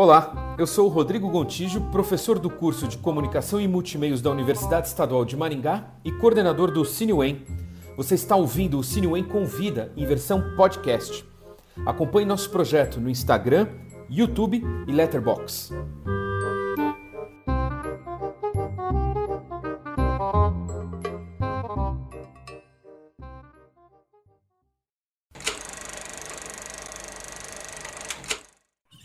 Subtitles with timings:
[0.00, 4.86] Olá, eu sou o Rodrigo Gontijo, professor do curso de Comunicação e Multimeios da Universidade
[4.86, 7.44] Estadual de Maringá e coordenador do CineWen.
[7.96, 11.24] Você está ouvindo o CineWen Convida em versão podcast.
[11.84, 13.66] Acompanhe nosso projeto no Instagram,
[14.08, 15.74] YouTube e Letterboxd.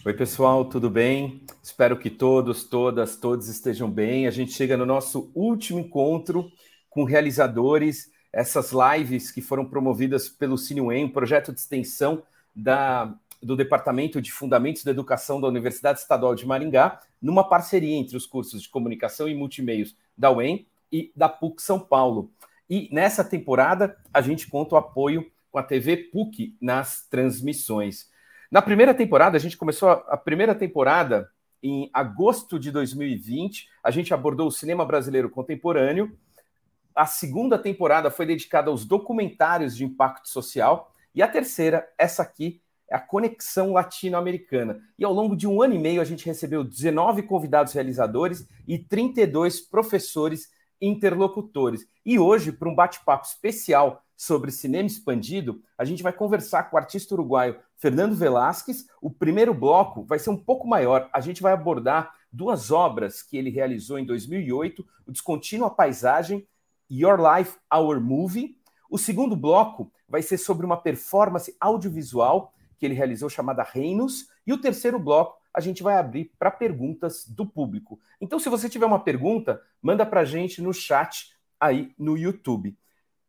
[0.06, 1.46] Oi, pessoal, tudo bem?
[1.64, 4.28] Espero que todos, todas, todos estejam bem.
[4.28, 6.52] A gente chega no nosso último encontro
[6.90, 12.22] com realizadores, essas lives que foram promovidas pelo CineWen, um projeto de extensão
[12.54, 18.18] da, do Departamento de Fundamentos da Educação da Universidade Estadual de Maringá, numa parceria entre
[18.18, 22.30] os cursos de Comunicação e Multimeios da UEM e da PUC São Paulo.
[22.70, 28.12] E nessa temporada, a gente conta o apoio com a TV PUC nas transmissões.
[28.54, 31.28] Na primeira temporada, a gente começou a, primeira temporada
[31.64, 33.68] em agosto de 2020.
[33.84, 36.16] A gente abordou o cinema brasileiro contemporâneo.
[36.94, 40.94] A segunda temporada foi dedicada aos documentários de impacto social.
[41.16, 44.84] E a terceira, essa aqui, é a Conexão Latino-Americana.
[45.00, 48.78] E ao longo de um ano e meio, a gente recebeu 19 convidados realizadores e
[48.78, 51.88] 32 professores interlocutores.
[52.06, 56.80] E hoje, para um bate-papo especial sobre cinema expandido, a gente vai conversar com o
[56.80, 58.88] artista uruguaio Fernando Velasquez.
[59.02, 61.10] O primeiro bloco vai ser um pouco maior.
[61.12, 66.48] A gente vai abordar duas obras que ele realizou em 2008, o Descontínua Paisagem,
[66.90, 68.58] Your Life, Our Movie.
[68.90, 74.30] O segundo bloco vai ser sobre uma performance audiovisual que ele realizou chamada Reinos.
[74.48, 78.00] E o terceiro bloco a gente vai abrir para perguntas do público.
[78.22, 82.78] Então, se você tiver uma pergunta, manda para a gente no chat aí no YouTube.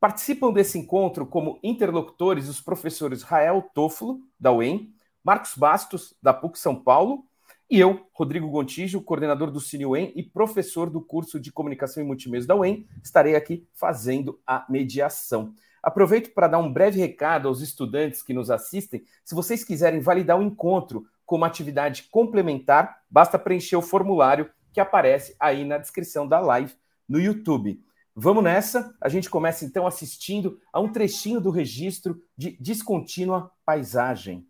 [0.04, 4.92] Participam desse encontro como interlocutores os professores Rael Toffolo, da UEM,
[5.24, 7.24] Marcos Bastos, da PUC São Paulo,
[7.70, 12.06] e eu, Rodrigo Gontijo, coordenador do Cine UEM e professor do curso de Comunicação e
[12.06, 15.54] Multimeios da UEM, estarei aqui fazendo a mediação.
[15.82, 19.02] Aproveito para dar um breve recado aos estudantes que nos assistem.
[19.24, 25.34] Se vocês quiserem validar o encontro como atividade complementar, basta preencher o formulário que aparece
[25.40, 26.74] aí na descrição da live
[27.08, 27.82] no YouTube.
[28.16, 28.94] Vamos nessa.
[29.00, 34.46] A gente começa então assistindo a um trechinho do registro de Descontínua Paisagem.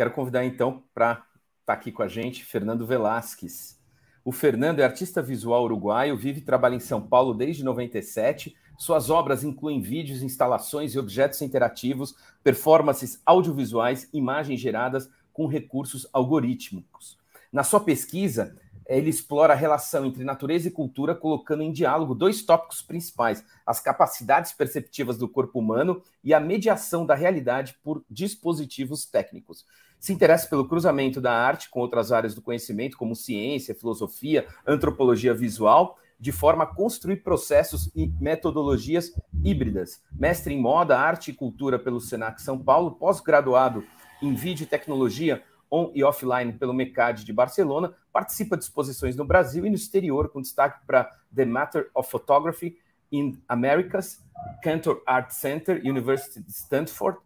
[0.00, 1.24] Quero convidar então para estar
[1.66, 3.76] tá aqui com a gente Fernando Velasquez.
[4.24, 8.54] O Fernando é artista visual uruguaio, vive e trabalha em São Paulo desde 97.
[8.78, 12.14] Suas obras incluem vídeos, instalações e objetos interativos,
[12.44, 17.18] performances audiovisuais, imagens geradas com recursos algorítmicos.
[17.52, 18.56] Na sua pesquisa,
[18.86, 23.80] ele explora a relação entre natureza e cultura, colocando em diálogo dois tópicos principais: as
[23.80, 29.64] capacidades perceptivas do corpo humano e a mediação da realidade por dispositivos técnicos
[30.00, 35.34] se interessa pelo cruzamento da arte com outras áreas do conhecimento, como ciência, filosofia, antropologia
[35.34, 39.12] visual, de forma a construir processos e metodologias
[39.44, 40.02] híbridas.
[40.10, 43.84] Mestre em moda, arte e cultura pelo Senac São Paulo, pós-graduado
[44.22, 49.24] em vídeo e tecnologia on e offline pelo MECAD de Barcelona, participa de exposições no
[49.24, 52.76] Brasil e no exterior, com destaque para The Matter of Photography
[53.12, 54.22] in Americas,
[54.62, 57.18] Cantor Art Center, University de Stanford,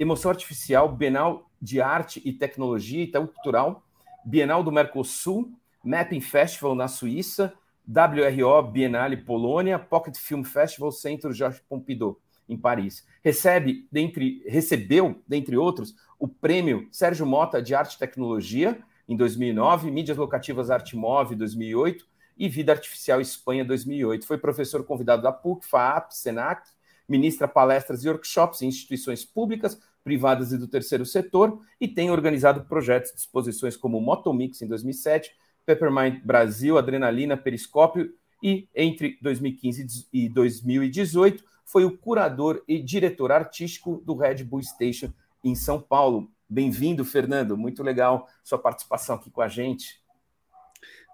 [0.00, 3.84] Emoção Artificial, Bienal de Arte e Tecnologia Itaú Cultural,
[4.24, 5.52] Bienal do Mercosul,
[5.84, 7.52] Mapping Festival na Suíça,
[7.86, 12.18] WRO Bienale Polônia, Pocket Film Festival Centro Jorge Pompidou.
[12.48, 13.06] em Paris.
[13.22, 19.90] Recebe, dentre, recebeu, dentre outros, o prêmio Sérgio Mota de Arte e Tecnologia em 2009,
[19.90, 22.08] Mídias Locativas Artimove 2008
[22.38, 24.26] e Vida Artificial Espanha 2008.
[24.26, 26.70] Foi professor convidado da PUC, FAAP, SENAC,
[27.06, 32.64] ministra palestras e workshops em instituições públicas, privadas e do terceiro setor e tem organizado
[32.64, 35.32] projetos de exposições como Motomix em 2007,
[35.66, 38.12] Peppermint Brasil, Adrenalina, Periscópio
[38.42, 45.12] e entre 2015 e 2018 foi o curador e diretor artístico do Red Bull Station
[45.44, 46.28] em São Paulo.
[46.48, 47.56] Bem-vindo, Fernando.
[47.56, 50.02] Muito legal sua participação aqui com a gente.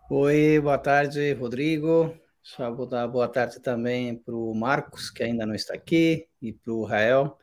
[0.08, 2.16] Oi, boa tarde, Rodrigo.
[2.42, 6.52] Só vou dar boa tarde também para o Marcos, que ainda não está aqui, e
[6.52, 7.36] para o Rael.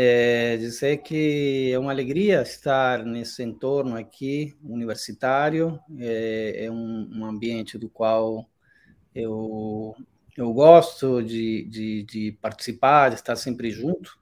[0.00, 7.24] É, dizer que é uma alegria estar nesse entorno aqui universitário, é, é um, um,
[7.24, 8.48] ambiente do qual
[9.12, 9.96] eu,
[10.36, 14.16] eu gosto de, de, de, participar, de estar sempre junto.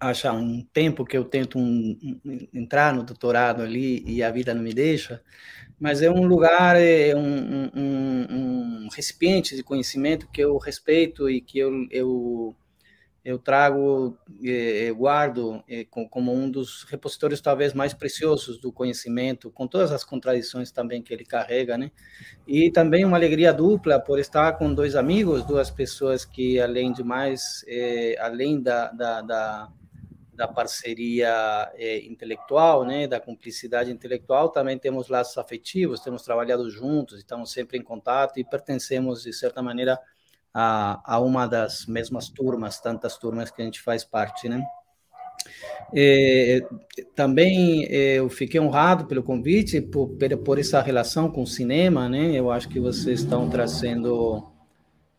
[0.00, 4.32] Acho há um tempo que eu tento um, um, entrar no doutorado ali e a
[4.32, 5.22] vida não me deixa,
[5.78, 11.60] mas é um lugar, é um, um recipiente de conhecimento que eu respeito e que
[11.60, 12.56] eu, eu
[13.24, 19.68] eu trago, eh, guardo eh, como um dos repositórios talvez mais preciosos do conhecimento, com
[19.68, 21.92] todas as contradições também que ele carrega, né?
[22.46, 27.04] E também uma alegria dupla por estar com dois amigos, duas pessoas que, além de
[27.04, 29.72] mais, eh, além da, da, da,
[30.34, 37.18] da parceria eh, intelectual, né, da cumplicidade intelectual, também temos laços afetivos, temos trabalhado juntos,
[37.18, 39.98] estamos sempre em contato e pertencemos, de certa maneira,
[40.54, 44.64] a, a uma das mesmas turmas, tantas turmas que a gente faz parte, né?
[45.94, 46.60] É,
[47.14, 50.10] também é, eu fiquei honrado pelo convite, por,
[50.44, 52.32] por essa relação com o cinema, né?
[52.34, 54.50] Eu acho que vocês estão trazendo,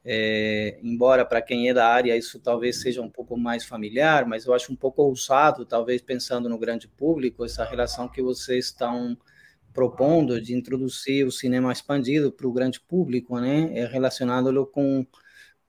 [0.04, 4.46] é, embora para quem é da área isso talvez seja um pouco mais familiar, mas
[4.46, 9.18] eu acho um pouco ousado, talvez pensando no grande público, essa relação que vocês estão
[9.74, 13.72] propondo de introduzir o cinema expandido para o grande público, né?
[13.74, 15.06] É relacionado com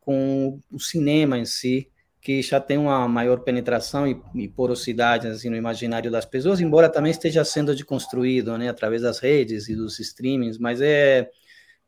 [0.05, 1.89] com o cinema em si,
[2.21, 6.89] que já tem uma maior penetração e, e porosidade assim, no imaginário das pessoas, embora
[6.89, 11.31] também esteja sendo deconstruído né, através das redes e dos streamings, mas é,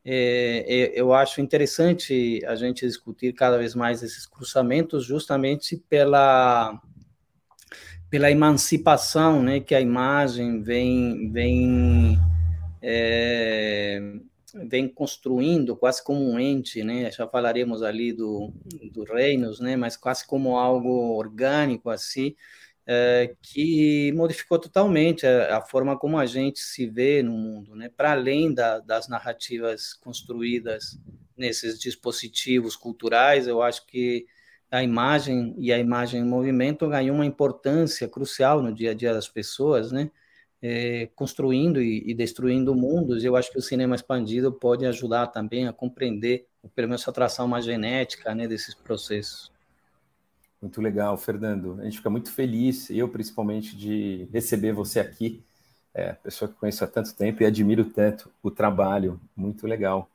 [0.05, 6.81] é, é, eu acho interessante a gente discutir cada vez mais esses cruzamentos justamente pela
[8.09, 12.19] pela emancipação né, que a imagem vem, vem
[12.81, 14.01] é,
[14.69, 17.11] vem construindo quase como um ente, né?
[17.11, 18.53] Já falaremos ali do,
[18.93, 19.77] do Reinos, né?
[19.77, 22.35] Mas quase como algo orgânico assim,
[22.87, 27.89] é, que modificou totalmente a, a, forma como a gente se vê no mundo, né?
[27.89, 30.99] Para além da, das narrativas construídas
[31.37, 34.27] nesses dispositivos culturais, eu acho que
[34.71, 39.13] a imagem e a imagem em movimento ganhou uma importância crucial no dia a dia
[39.13, 40.11] das pessoas, né?
[40.63, 43.25] É, construindo e, e, destruindo mundos.
[43.25, 47.47] Eu acho que o cinema expandido pode ajudar também a compreender, pelo menos, a atração
[47.47, 49.53] mais genética né, desses processos.
[50.61, 51.77] Muito legal, Fernando.
[51.81, 55.43] A gente fica muito feliz, eu principalmente, de receber você aqui,
[55.95, 59.21] é, pessoa que conheço há tanto tempo e admiro tanto o trabalho.
[59.37, 60.11] Muito legal.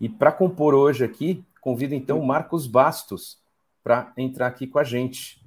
[0.00, 3.38] E para compor hoje aqui, convido então o Marcos Bastos
[3.82, 5.42] para entrar aqui com a gente.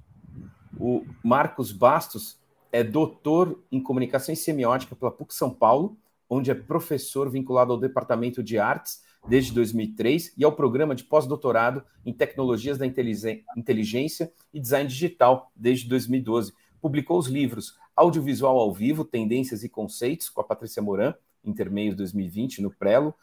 [0.80, 2.41] O Marcos Bastos
[2.72, 5.98] é doutor em comunicação e semiótica pela PUC São Paulo,
[6.30, 11.84] onde é professor vinculado ao Departamento de Artes desde 2003 e ao programa de pós-doutorado
[12.06, 16.54] em Tecnologias da Inteligência e Design Digital desde 2012.
[16.82, 21.14] Publicou os livros Audiovisual ao Vivo, Tendências e Conceitos, com a Patrícia Moran,
[21.44, 23.14] Intermeios 2020, no Prelo,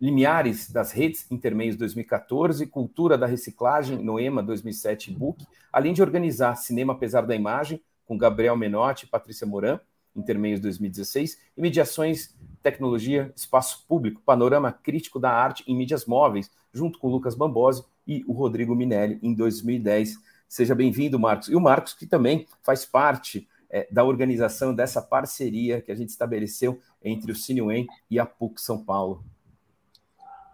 [0.00, 6.92] Limiares das Redes, Intermeios 2014, Cultura da Reciclagem, Noema 2007, Book, além de organizar Cinema
[6.92, 9.78] Apesar da Imagem, com Gabriel Menotti e Patrícia Moran,
[10.14, 16.98] Intermeios 2016, e Mediações, Tecnologia, Espaço Público, Panorama Crítico da Arte em Mídias Móveis, junto
[16.98, 20.18] com Lucas Bambosi e o Rodrigo Minelli, em 2010.
[20.48, 21.48] Seja bem-vindo, Marcos.
[21.48, 26.10] E o Marcos, que também faz parte é, da organização dessa parceria que a gente
[26.10, 29.24] estabeleceu entre o CineWen e a PUC São Paulo.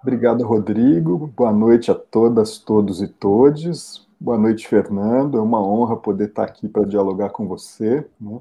[0.03, 1.29] Obrigado, Rodrigo.
[1.37, 4.05] Boa noite a todas, todos e todes.
[4.25, 5.37] Boa noite, Fernando.
[5.37, 8.07] É uma honra poder estar aqui para dialogar com você.
[8.21, 8.41] Né?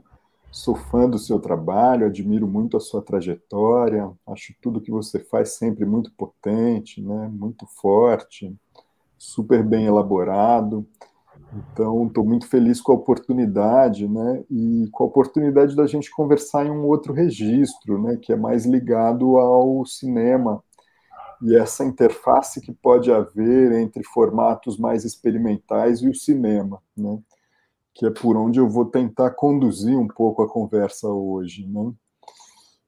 [0.51, 5.55] Sou fã do seu trabalho, admiro muito a sua trajetória, acho tudo que você faz
[5.55, 7.27] sempre muito potente, né?
[7.33, 8.55] muito forte,
[9.17, 10.85] super bem elaborado.
[11.51, 14.43] Então, estou muito feliz com a oportunidade, né?
[14.51, 18.17] E com a oportunidade da gente conversar em um outro registro, né?
[18.21, 20.63] Que é mais ligado ao cinema
[21.41, 27.19] e essa interface que pode haver entre formatos mais experimentais e o cinema, né?
[27.93, 31.67] que é por onde eu vou tentar conduzir um pouco a conversa hoje.
[31.67, 31.91] Né?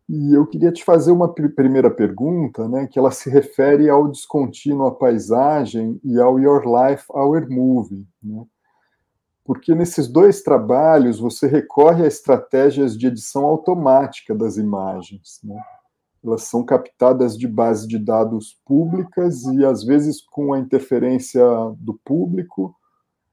[0.07, 4.85] E eu queria te fazer uma primeira pergunta, né, que ela se refere ao descontínuo
[4.85, 8.05] a paisagem e ao Your Life, Our Movie.
[8.21, 8.45] Né?
[9.43, 15.39] Porque nesses dois trabalhos você recorre a estratégias de edição automática das imagens.
[15.43, 15.59] Né?
[16.23, 21.43] Elas são captadas de base de dados públicas e às vezes com a interferência
[21.77, 22.75] do público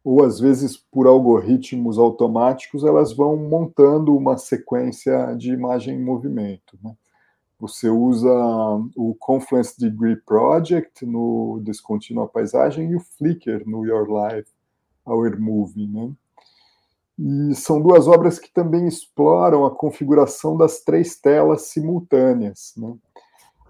[0.03, 6.79] ou às vezes por algoritmos automáticos elas vão montando uma sequência de imagem em movimento.
[6.83, 6.95] Né?
[7.61, 8.33] Você usa
[8.97, 14.51] o Confluence Degree Project no Descontinua Paisagem e o Flickr no Your Life,
[15.05, 15.87] Our Movie.
[15.87, 16.11] Né?
[17.23, 22.73] E são duas obras que também exploram a configuração das três telas simultâneas.
[22.79, 22.95] Né?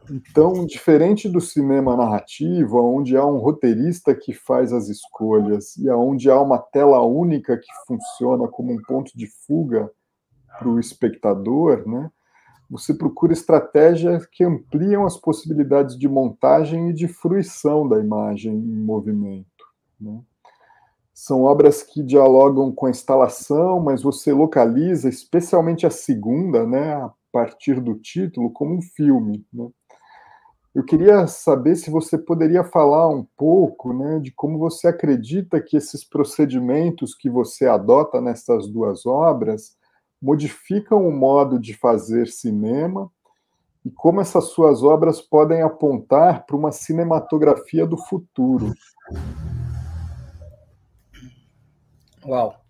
[0.09, 6.31] Então, diferente do cinema narrativo, onde há um roteirista que faz as escolhas e onde
[6.31, 9.91] há uma tela única que funciona como um ponto de fuga
[10.57, 12.09] para o espectador, né?
[12.71, 18.81] você procura estratégias que ampliam as possibilidades de montagem e de fruição da imagem em
[18.81, 19.65] movimento.
[20.01, 20.21] Né?
[21.23, 27.13] São obras que dialogam com a instalação, mas você localiza, especialmente a segunda, né, a
[27.31, 29.45] partir do título, como um filme.
[29.53, 29.69] Né?
[30.75, 35.77] Eu queria saber se você poderia falar um pouco né, de como você acredita que
[35.77, 39.77] esses procedimentos que você adota nessas duas obras
[40.23, 43.11] modificam o modo de fazer cinema
[43.85, 48.73] e como essas suas obras podem apontar para uma cinematografia do futuro.
[52.27, 52.61] Uau.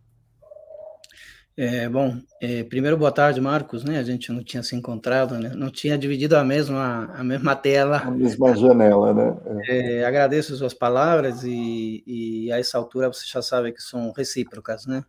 [1.56, 3.98] É, bom, é, primeiro boa tarde, Marcos, né?
[3.98, 5.52] A gente não tinha se encontrado, né?
[5.54, 7.98] Não tinha dividido a mesma a mesma tela.
[7.98, 9.36] A mesma janela, né?
[9.68, 10.04] É.
[10.04, 15.04] agradeço suas palavras e, e, a essa altura você já sabe que são recíprocas, né?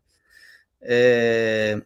[0.81, 1.79] É,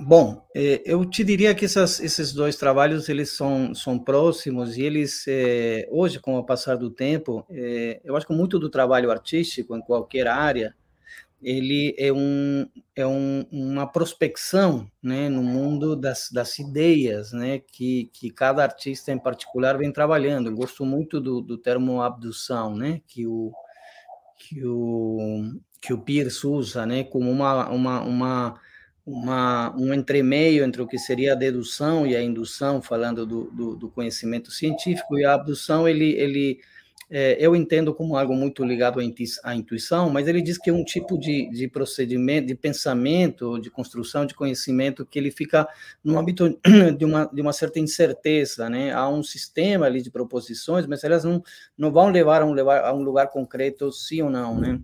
[0.00, 4.82] bom, é, eu te diria que essas, esses dois trabalhos eles são, são próximos e
[4.82, 7.46] eles é, hoje, com o passar do tempo,
[8.02, 10.74] eu acho que muito do trabalho artístico em qualquer área
[11.42, 18.10] ele é, um, é um, uma prospecção né, no mundo das, das ideias né, que,
[18.12, 20.50] que cada artista em particular vem trabalhando.
[20.50, 23.52] Eu gosto muito do, do termo abdução, né, que o,
[24.36, 28.60] que o, que o Pierce usa né, como uma, uma, uma,
[29.06, 33.76] uma, um entremeio entre o que seria a dedução e a indução, falando do, do,
[33.76, 36.60] do conhecimento científico, e a abdução ele, ele
[37.10, 39.00] é, eu entendo como algo muito ligado
[39.42, 43.68] à intuição, mas ele diz que é um tipo de, de procedimento, de pensamento, de
[43.68, 45.66] construção de conhecimento que ele fica
[46.04, 46.56] no âmbito
[46.96, 48.92] de uma, de uma certa incerteza, né?
[48.92, 51.42] Há um sistema ali de proposições, mas elas não,
[51.76, 54.80] não vão levar a um, levar a um lugar concreto, sim ou não, né?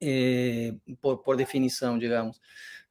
[0.00, 2.38] É, por, por definição, digamos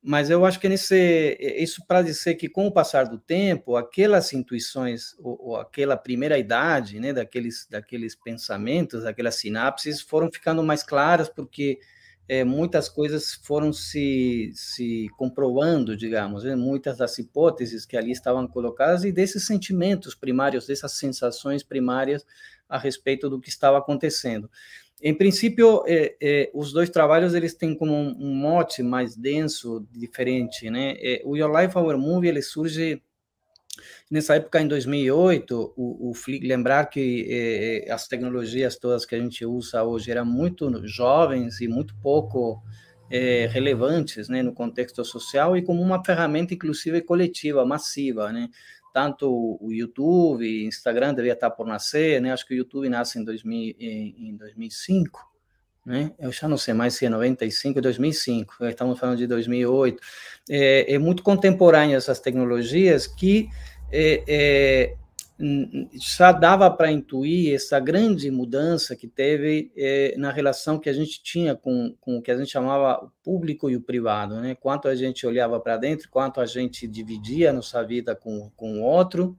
[0.08, 4.32] mas eu acho que nesse isso para dizer que com o passar do tempo aquelas
[4.34, 10.84] intuições ou, ou, aquela primeira idade né daqueles daqueles pensamentos aquelas sinapses foram ficando mais
[10.84, 11.80] claras porque
[12.28, 16.56] é, muitas coisas foram se, se comprovando digamos né?
[16.56, 22.24] muitas das hipóteses que ali estavam colocadas e desses sentimentos primários dessas sensações primárias
[22.70, 24.52] a respeito do que estava acontecendo
[25.02, 29.86] em princípio, é, é, os dois trabalhos eles têm como um, um mote mais denso,
[29.92, 30.96] diferente, né?
[31.00, 33.02] É, o Your Life Our Movie ele surge
[34.10, 35.74] nessa época em 2008.
[35.76, 41.60] O, o lembrar que as tecnologias todas que a gente usa hoje eram muito jovens
[41.60, 42.64] e muito pouco
[43.52, 48.50] relevantes, né, no contexto social e como uma ferramenta inclusive coletiva, massiva, né?
[48.96, 52.32] Tanto o YouTube, Instagram devia estar por nascer, né?
[52.32, 55.20] Acho que o YouTube nasce em, 2000, em, em 2005,
[55.86, 56.14] né?
[56.18, 60.02] Eu já não sei mais se é 95 ou 2005, estamos falando de 2008.
[60.50, 63.50] É, é muito contemporâneo essas tecnologias que
[63.92, 64.96] é, é,
[65.94, 71.22] já dava para intuir essa grande mudança que teve é, na relação que a gente
[71.22, 74.56] tinha com, com o que a gente chamava o público e o privado, né?
[74.56, 78.84] Quanto a gente olhava para dentro, quanto a gente dividia nossa vida com, com o
[78.84, 79.38] outro,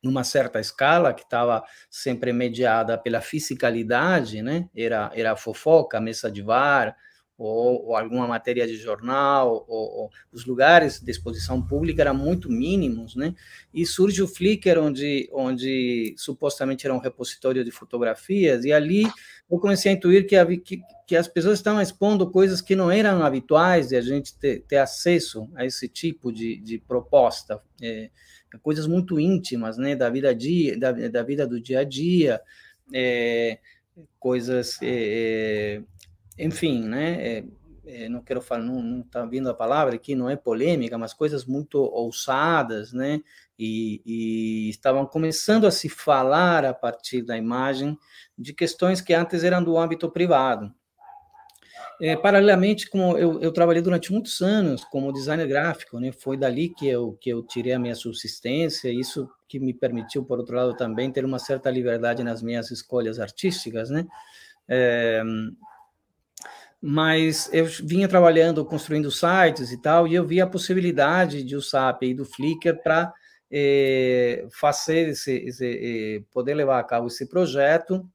[0.00, 4.68] numa certa escala que estava sempre mediada pela fisicalidade, né?
[4.74, 6.96] Era era a fofoca, a mesa de bar,
[7.38, 12.50] ou, ou, alguma matéria de jornal, ou, ou, os lugares de exposição pública eram muito
[12.50, 13.32] mínimos, né?
[13.72, 19.04] E surge o Flickr, onde, onde supostamente era um repositório de fotografias, e ali
[19.48, 22.90] eu comecei a intuir que, havia, que, que as pessoas estavam expondo coisas que não
[22.90, 27.62] eram habituais de a gente ter, ter acesso a esse tipo de, de proposta.
[27.80, 28.10] É,
[28.62, 32.40] coisas muito íntimas, né, da vida dia, da, da vida do dia a dia,
[32.92, 33.58] é,
[34.18, 34.88] coisas, é,
[35.76, 35.82] é
[36.38, 37.44] enfim, né, é,
[37.86, 41.44] é, não quero falar, não está vindo a palavra aqui, não é polêmica, mas coisas
[41.44, 43.20] muito ousadas, né,
[43.58, 47.98] e, e estavam começando a se falar a partir da imagem
[48.36, 50.72] de questões que antes eram do âmbito privado.
[52.00, 56.12] É, paralelamente, como eu, eu, trabalhei durante muitos anos como designer gráfico, né?
[56.12, 58.88] Foi dali que eu que eu tirei a minha subsistência.
[58.88, 63.18] Isso que me permitiu, por outro lado, também ter uma certa liberdade nas minhas escolhas
[63.18, 64.06] artísticas, né?
[64.68, 65.24] É,
[66.80, 71.82] mas eu vinha trabalhando, construindo sites e tal, e eu vi a possibilidade de usar
[71.82, 73.12] a API do Flickr para
[73.50, 78.08] é, fazer esse, esse, é, poder levar a cabo esse projeto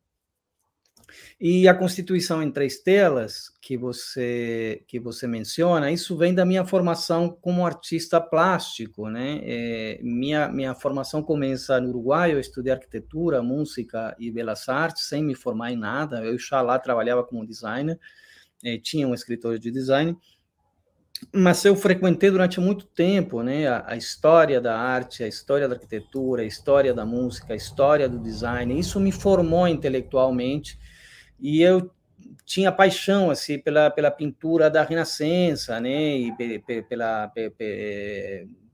[1.40, 6.66] e a constituição em três telas que você que você menciona, isso vem da minha
[6.66, 9.42] formação como artista plástico, né?
[9.44, 15.24] É, minha minha formação começa no Uruguai, eu estudei arquitetura, música e belas artes sem
[15.24, 16.24] me formar em nada.
[16.24, 18.00] Eu já lá trabalhava como designer,
[18.64, 20.18] é, tinha um escritório de design,
[21.34, 23.68] mas eu frequentei durante muito tempo, né?
[23.68, 28.10] A, a história da arte, a história da arquitetura, a história da música, a história
[28.10, 28.78] do design.
[28.78, 30.80] Isso me formou intelectualmente
[31.40, 31.92] e eu
[32.46, 37.32] tinha paixão assim pela, pela pintura da Renascença, né, e pela,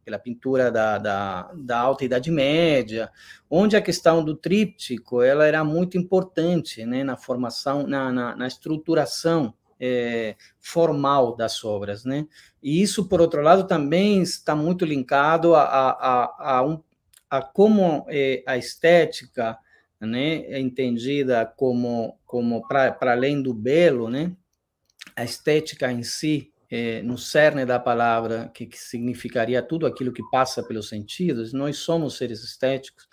[0.04, 3.12] pela pintura da, da, da, Alta Idade Média,
[3.50, 8.48] onde a questão do tríptico ela era muito importante, né, na formação, na, na, na
[8.48, 12.28] estruturação é, formal das obras, né,
[12.62, 16.82] e isso, por outro lado, também está muito linkado a, a, a, um,
[17.30, 19.58] a como é, a estética
[20.00, 24.32] né, é entendida como, como para além do belo, né,
[25.16, 30.22] a estética em si, é, no cerne da palavra, que, que, significaria tudo aquilo que
[30.30, 33.08] passa pelos sentidos, nós somos seres estéticos,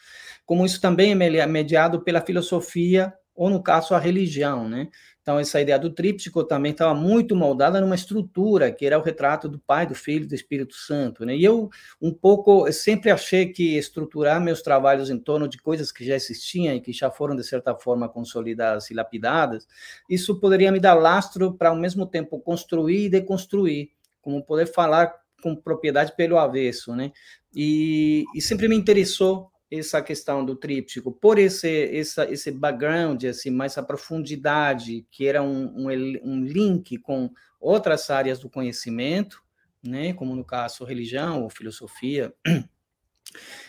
[0.44, 4.88] como isso também é mediado pela filosofia, ou no caso, a religião, né?
[5.26, 9.48] Então, essa ideia do tríptico também estava muito moldada numa estrutura, que era o retrato
[9.48, 11.26] do Pai, do Filho e do Espírito Santo.
[11.26, 11.34] Né?
[11.34, 11.68] E eu,
[12.00, 16.76] um pouco, sempre achei que estruturar meus trabalhos em torno de coisas que já existiam
[16.76, 19.66] e que já foram, de certa forma, consolidadas e lapidadas,
[20.08, 23.90] isso poderia me dar lastro para, ao mesmo tempo, construir e deconstruir,
[24.22, 25.12] como poder falar
[25.42, 26.94] com propriedade pelo avesso.
[26.94, 27.10] Né?
[27.52, 33.50] E, e sempre me interessou essa questão do tríptico, por esse, essa, esse background, assim,
[33.50, 35.88] mais a profundidade, que era um, um,
[36.22, 39.42] um link com outras áreas do conhecimento,
[39.82, 42.32] né, como no caso religião ou filosofia,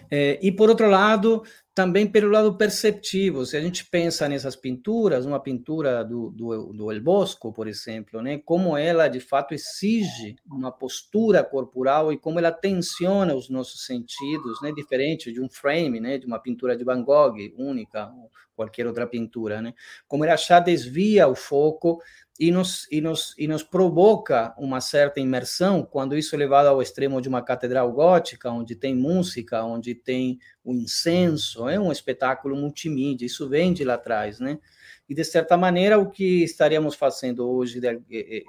[0.10, 1.44] é, e por outro lado,
[1.78, 6.92] também pelo lado perceptivo, se a gente pensa nessas pinturas, uma pintura do, do, do
[6.92, 12.40] El Bosco, por exemplo, né, como ela de fato exige uma postura corporal e como
[12.40, 16.84] ela tensiona os nossos sentidos, né, diferente de um frame, né, de uma pintura de
[16.84, 19.76] Van Gogh única, ou qualquer outra pintura, né,
[20.08, 22.02] como ela já desvia o foco
[22.40, 26.82] e nos, e, nos, e nos provoca uma certa imersão quando isso é levado ao
[26.82, 32.56] extremo de uma catedral gótica, onde tem música, onde tem o incenso, é um espetáculo
[32.56, 34.60] multimídia, isso vem de lá atrás, né?
[35.10, 38.02] E, de certa maneira, o que estaríamos fazendo hoje, de,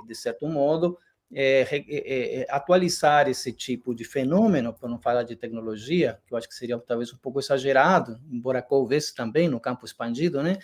[0.06, 0.98] de certo modo,
[1.32, 6.38] é, é, é, atualizar esse tipo de fenômeno, para não falar de tecnologia, que eu
[6.38, 10.58] acho que seria talvez um pouco exagerado, embora couvesse também no campo expandido, né?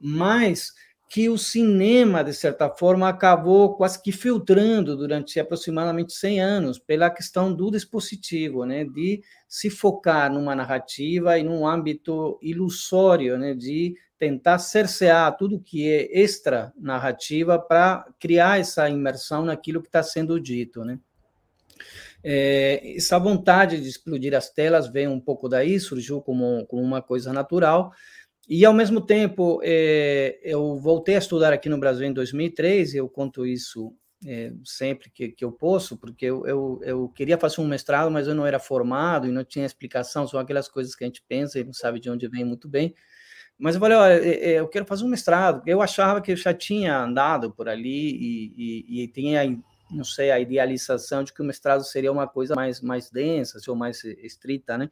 [0.00, 0.72] Mas
[1.14, 7.08] que o cinema, de certa forma, acabou quase que filtrando durante aproximadamente 100 anos pela
[7.08, 13.94] questão do dispositivo, né, de se focar numa narrativa e num âmbito ilusório, né, de
[14.18, 20.40] tentar cercear tudo que é extra narrativa para criar essa imersão naquilo que está sendo
[20.40, 20.98] dito, né.
[22.24, 27.00] É, essa vontade de explodir as telas veio um pouco daí, surgiu como, como uma
[27.00, 27.92] coisa natural,
[28.48, 33.08] e, ao mesmo tempo, é, eu voltei a estudar aqui no Brasil em 2003, eu
[33.08, 33.94] conto isso
[34.26, 38.26] é, sempre que, que eu posso, porque eu, eu, eu, queria fazer um mestrado, mas
[38.26, 41.58] eu não era formado e não tinha explicação, são aquelas coisas que a gente pensa
[41.58, 42.94] e não sabe de onde vem muito bem.
[43.58, 46.36] Mas eu falei, olha, é, é, eu quero fazer um mestrado, eu achava que eu
[46.36, 49.42] já tinha andado por ali e, e, e tinha,
[49.90, 53.76] não sei, a idealização de que o mestrado seria uma coisa mais, mais densa, ou
[53.76, 54.90] mais estrita, né?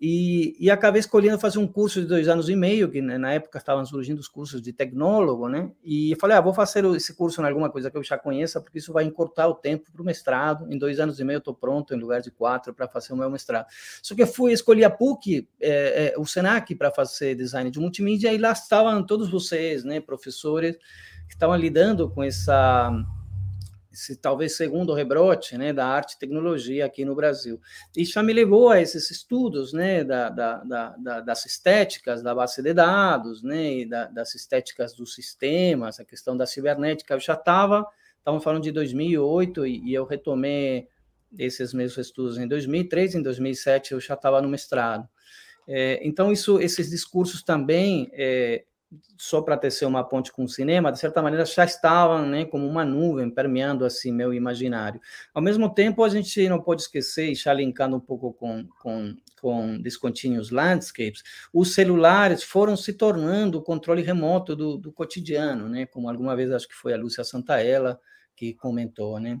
[0.00, 3.32] E, e, acabei escolhendo fazer um curso de dois anos e meio, que né, na
[3.32, 5.72] época estavam surgindo os cursos de tecnólogo, né?
[5.82, 8.78] E falei, ah, vou fazer esse curso em alguma coisa que eu já conheça, porque
[8.78, 10.72] isso vai encurtar o tempo para o mestrado.
[10.72, 13.16] Em dois anos e meio eu estou pronto, em lugar de quatro, para fazer o
[13.16, 13.66] meu mestrado.
[14.00, 17.80] Só que eu fui escolher a PUC, é, é, o SENAC, para fazer design de
[17.80, 20.76] multimídia, e lá estavam todos vocês, né, professores,
[21.26, 22.92] que estavam lidando com essa
[23.98, 27.60] esse talvez segundo rebrote né, da arte e tecnologia aqui no Brasil.
[27.96, 30.56] Isso já me levou a esses estudos né, da, da,
[30.96, 36.46] da, das estéticas da base de dados, né, das estéticas dos sistemas, a questão da
[36.46, 37.14] cibernética.
[37.14, 37.84] Eu já estava,
[38.18, 40.86] estamos falando de 2008, e, e eu retomei
[41.36, 45.08] esses meus estudos em 2003, em 2007 eu já estava no mestrado.
[45.66, 48.64] É, então, isso, esses discursos também é,
[49.18, 52.66] só para tecer uma ponte com o cinema, de certa maneira já estavam né, como
[52.66, 55.00] uma nuvem permeando assim meu imaginário.
[55.34, 59.14] Ao mesmo tempo, a gente não pode esquecer, e já linkando um pouco com, com,
[59.40, 61.22] com Discontinuous Landscapes,
[61.52, 66.50] os celulares foram se tornando o controle remoto do, do cotidiano, né, como alguma vez
[66.50, 68.00] acho que foi a Lúcia Santaella
[68.34, 69.40] que comentou, né?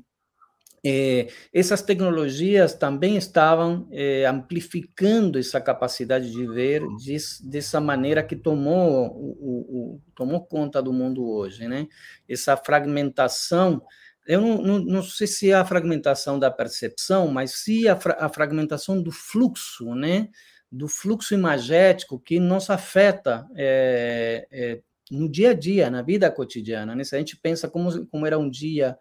[0.84, 8.36] É, essas tecnologias também estavam é, amplificando essa capacidade de ver de, dessa maneira que
[8.36, 11.88] tomou, o, o, tomou conta do mundo hoje, né?
[12.28, 13.82] Essa fragmentação,
[14.26, 18.16] eu não, não, não sei se é a fragmentação da percepção, mas sim a, fra,
[18.20, 20.28] a fragmentação do fluxo, né?
[20.70, 27.02] Do fluxo imagético que nos afeta é, no dia a dia, na vida cotidiana, né?
[27.02, 28.96] Se a gente pensa como, como era um dia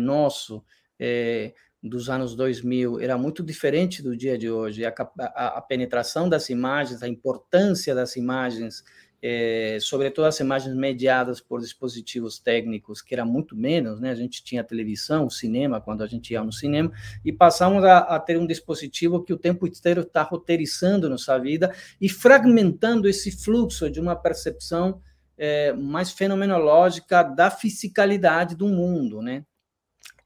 [0.00, 0.64] nosso,
[1.00, 4.84] é, dos anos 2000 era muito diferente do dia de hoje.
[4.84, 8.84] A, a, a penetração das imagens, a importância das imagens,
[9.22, 14.10] é, sobretudo as imagens mediadas por dispositivos técnicos, que era muito menos, né?
[14.10, 16.92] A gente tinha televisão, cinema, quando a gente ia no cinema,
[17.24, 21.74] e passamos a, a ter um dispositivo que o tempo inteiro está roteirizando nossa vida
[22.00, 25.00] e fragmentando esse fluxo de uma percepção
[25.36, 29.44] é, mais fenomenológica da fisicalidade do mundo, né?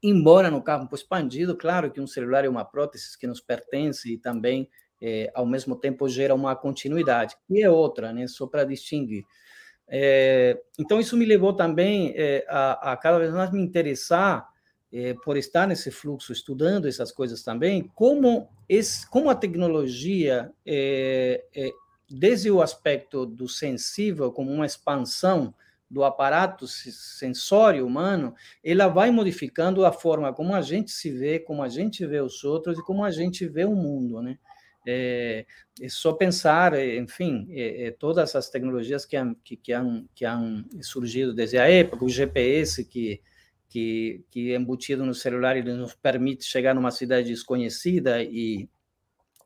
[0.01, 4.17] Embora no campo expandido, claro que um celular é uma prótese que nos pertence e
[4.17, 4.69] também,
[5.01, 9.23] é, ao mesmo tempo, gera uma continuidade, e é outra, né, só para distinguir.
[9.87, 14.47] É, então, isso me levou também é, a, a, cada vez mais me interessar
[15.25, 20.53] por estar nesse fluxo, estudando essas coisas também, como, esse, como a tecnologia,
[22.09, 25.53] desde o aspecto do sensível, como uma expansão
[25.89, 31.61] do aparato sensório humano, ela vai modificando a forma como a gente se vê, como
[31.61, 34.37] a gente vê os outros e como a gente vê o mundo, né?
[34.87, 35.45] É,
[35.81, 40.63] é só pensar, enfim, é, é, todas as tecnologias que que, que, han, que han
[40.81, 43.19] surgido desde a época, o GPS que,
[43.67, 48.69] que, que é embutido no celular, ele nos permite chegar numa cidade desconhecida e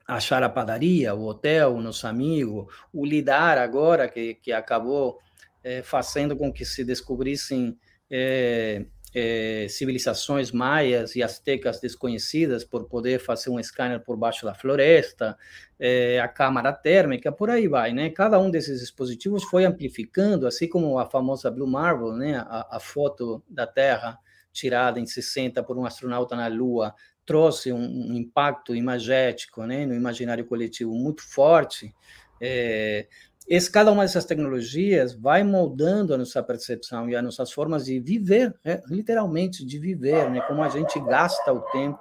[0.06, 5.19] achar a padaria, o hotel, o nosso amigo, o lidar agora, que, que acabou
[5.63, 7.78] é, fazendo com que se descobrissem
[8.10, 14.54] é, é, civilizações maias e astecas desconhecidas por poder fazer um scanner por baixo da
[14.54, 15.38] floresta,
[15.80, 18.10] é, a câmara térmica, por aí vai, né?
[18.10, 22.38] Cada um desses dispositivos foi amplificando, assim como a famosa Blue Marble, né?
[22.38, 24.17] A, a foto da Terra
[24.52, 26.93] tirada em 60 por um astronauta na Lua
[27.26, 29.86] trouxe um, um impacto imagético, né?
[29.86, 31.93] No imaginário coletivo muito forte.
[32.41, 33.08] É,
[33.50, 38.00] esse, cada uma dessas tecnologias vai moldando a nossa percepção e as nossas formas de
[38.00, 38.80] viver, né?
[38.88, 40.40] literalmente de viver, né?
[40.42, 42.00] como a gente gasta o tempo.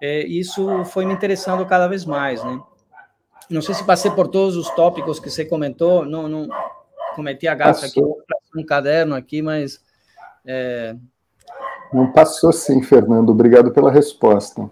[0.00, 2.42] É, isso foi me interessando cada vez mais.
[2.42, 2.58] Né?
[3.50, 6.48] Não sei se passei por todos os tópicos que você comentou, não, não
[7.14, 8.00] cometi a gafa aqui,
[8.56, 9.84] um caderno aqui, mas...
[10.46, 10.96] É...
[11.92, 13.28] Não passou sim, Fernando.
[13.28, 14.70] Obrigado pela resposta.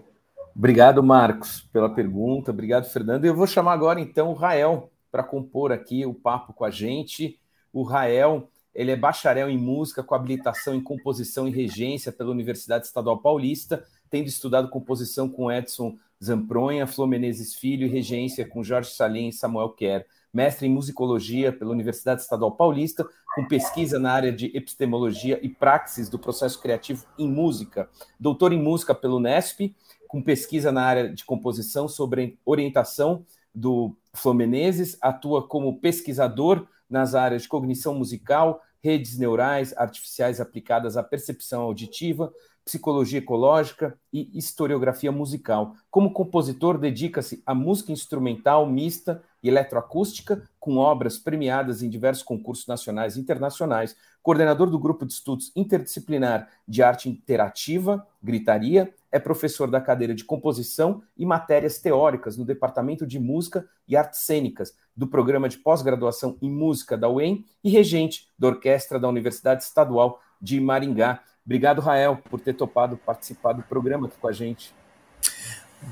[0.55, 2.49] Obrigado, Marcos, pela pergunta.
[2.49, 3.25] Obrigado, Fernando.
[3.25, 7.39] Eu vou chamar agora, então, o Rael para compor aqui o papo com a gente.
[7.73, 12.85] O Rael, ele é bacharel em música com habilitação em composição e regência pela Universidade
[12.85, 18.91] Estadual Paulista, tendo estudado composição com Edson Zampronha, Flor Menezes Filho e regência com Jorge
[18.91, 20.05] Salim e Samuel Kerr.
[20.31, 26.07] Mestre em musicologia pela Universidade Estadual Paulista, com pesquisa na área de epistemologia e praxis
[26.07, 27.89] do processo criativo em música.
[28.19, 29.73] Doutor em música pelo Nesp,
[30.07, 37.15] com pesquisa na área de composição sobre orientação do Flor Menezes, atua como pesquisador nas
[37.15, 42.31] áreas de cognição musical, redes neurais artificiais aplicadas à percepção auditiva,
[42.69, 45.73] psicologia ecológica e historiografia musical.
[45.89, 52.67] Como compositor, dedica-se à música instrumental mista e eletroacústica, com obras premiadas em diversos concursos
[52.67, 59.69] nacionais e internacionais, coordenador do grupo de estudos interdisciplinar de arte interativa, Gritaria, é professor
[59.69, 65.07] da cadeira de composição e matérias teóricas no Departamento de Música e Artes Cênicas do
[65.07, 70.59] Programa de Pós-Graduação em Música da UEM e regente da Orquestra da Universidade Estadual de
[70.59, 71.21] Maringá.
[71.45, 74.73] Obrigado, Rael, por ter topado participar do programa aqui com a gente.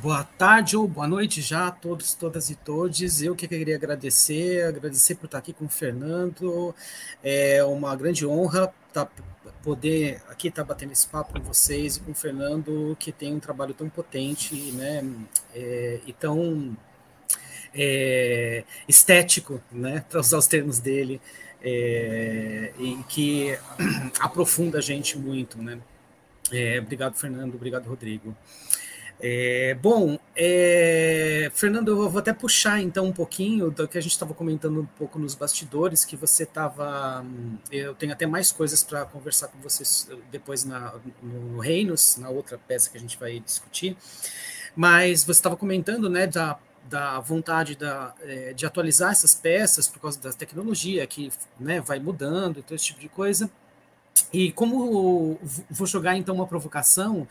[0.01, 3.21] Boa tarde ou boa noite já a todos, todas e todos.
[3.21, 6.75] Eu que queria agradecer, agradecer por estar aqui com o Fernando.
[7.23, 8.71] É uma grande honra
[9.05, 9.11] tá,
[9.63, 13.33] poder aqui estar tá batendo esse papo com vocês e com o Fernando, que tem
[13.33, 15.03] um trabalho tão potente né,
[15.53, 16.75] é, e tão
[17.73, 21.21] é, estético, né, para usar os termos dele,
[21.61, 23.57] é, e que
[24.19, 25.61] aprofunda a gente muito.
[25.61, 25.79] Né?
[26.51, 27.55] É, obrigado, Fernando.
[27.55, 28.35] Obrigado, Rodrigo.
[29.19, 34.11] É, bom, é, Fernando, eu vou até puxar então um pouquinho do que a gente
[34.11, 37.25] estava comentando um pouco nos bastidores, que você estava.
[37.71, 42.59] Eu tenho até mais coisas para conversar com vocês depois na, no Reinos, na outra
[42.59, 43.97] peça que a gente vai discutir.
[44.75, 49.99] Mas você estava comentando né, da, da vontade da, é, de atualizar essas peças por
[49.99, 53.49] causa da tecnologia que né, vai mudando todo esse tipo de coisa.
[54.31, 57.27] E como vou jogar então uma provocação,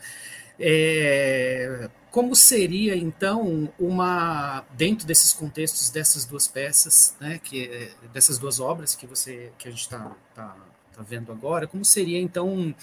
[0.59, 8.59] é, como seria então uma dentro desses contextos dessas duas peças, né, que dessas duas
[8.59, 10.55] obras que você que a gente está tá,
[10.93, 12.73] tá vendo agora, como seria então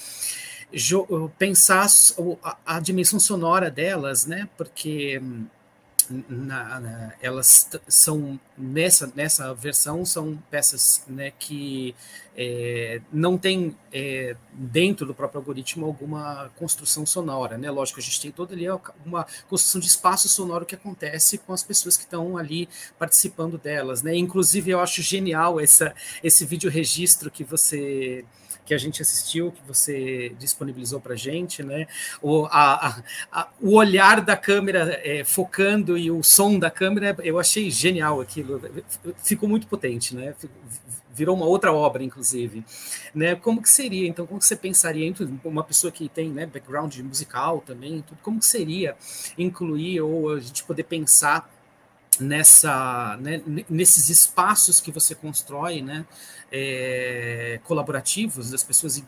[1.38, 1.87] pensar
[2.42, 4.48] a, a dimensão sonora delas, né?
[4.56, 5.20] Porque
[6.11, 11.95] na, na, elas são nessa nessa versão são peças né, que
[12.37, 18.21] é, não tem é, dentro do próprio algoritmo alguma construção sonora né lógico a gente
[18.21, 18.67] tem toda ali
[19.05, 24.03] uma construção de espaço sonoro que acontece com as pessoas que estão ali participando delas
[24.03, 28.25] né inclusive eu acho genial essa esse vídeo registro que você
[28.64, 31.87] que a gente assistiu, que você disponibilizou para gente, né?
[32.23, 37.38] O, a, a, o olhar da câmera é, focando e o som da câmera, eu
[37.38, 38.61] achei genial aquilo,
[39.22, 40.35] ficou muito potente, né?
[41.14, 42.64] Virou uma outra obra, inclusive.
[43.14, 43.37] Né?
[43.37, 45.12] Como que seria, então, como que você pensaria,
[45.44, 48.96] uma pessoa que tem né, background musical também, tudo, como que seria
[49.38, 51.48] incluir ou a gente poder pensar
[52.20, 56.04] nessa, né, nesses espaços que você constrói, né,
[56.50, 59.02] é, colaborativos, das pessoas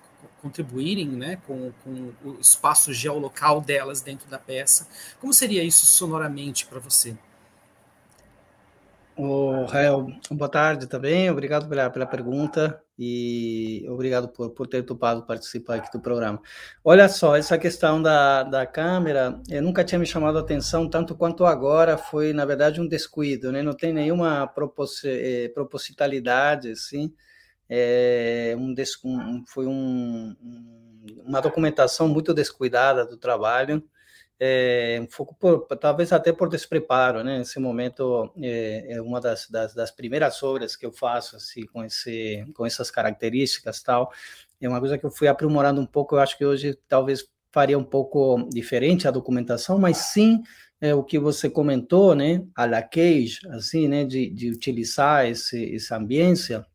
[0.47, 4.87] contribuírem né, com, com, o espaço geolocal delas dentro da peça.
[5.21, 7.17] Como seria isso sonoramente para você?
[9.17, 15.23] O Rael, boa tarde também, obrigado pela, pela pergunta e obrigado por, por ter topado
[15.23, 16.39] participar aqui do programa.
[16.85, 21.15] Olha só, essa questão da, da câmera, eu nunca tinha me chamado a atenção tanto
[21.15, 23.63] quanto agora, foi na verdade um descuido, né?
[23.63, 27.11] não tem nenhuma propos, eh, propositalidade, assim,
[27.69, 30.37] é, um, foi um,
[31.25, 33.83] uma documentação muito descuidada do trabalho,
[34.39, 35.07] é,
[35.41, 37.39] por, talvez até por despreparo, né?
[37.39, 41.83] Nesse momento é, é uma das, das, das, primeiras obras que eu faço assim com
[41.83, 44.13] esse com essas características tal.
[44.61, 46.17] É uma coisa que eu fui aprimorando um pouco.
[46.17, 50.43] Eu acho que hoje talvez faria um pouco diferente a documentação, mas sim
[50.81, 52.45] é, o que você comentou, né?
[52.55, 54.05] A la Cage, assim, né?
[54.05, 56.67] De, de utilizar esse, essa ambiência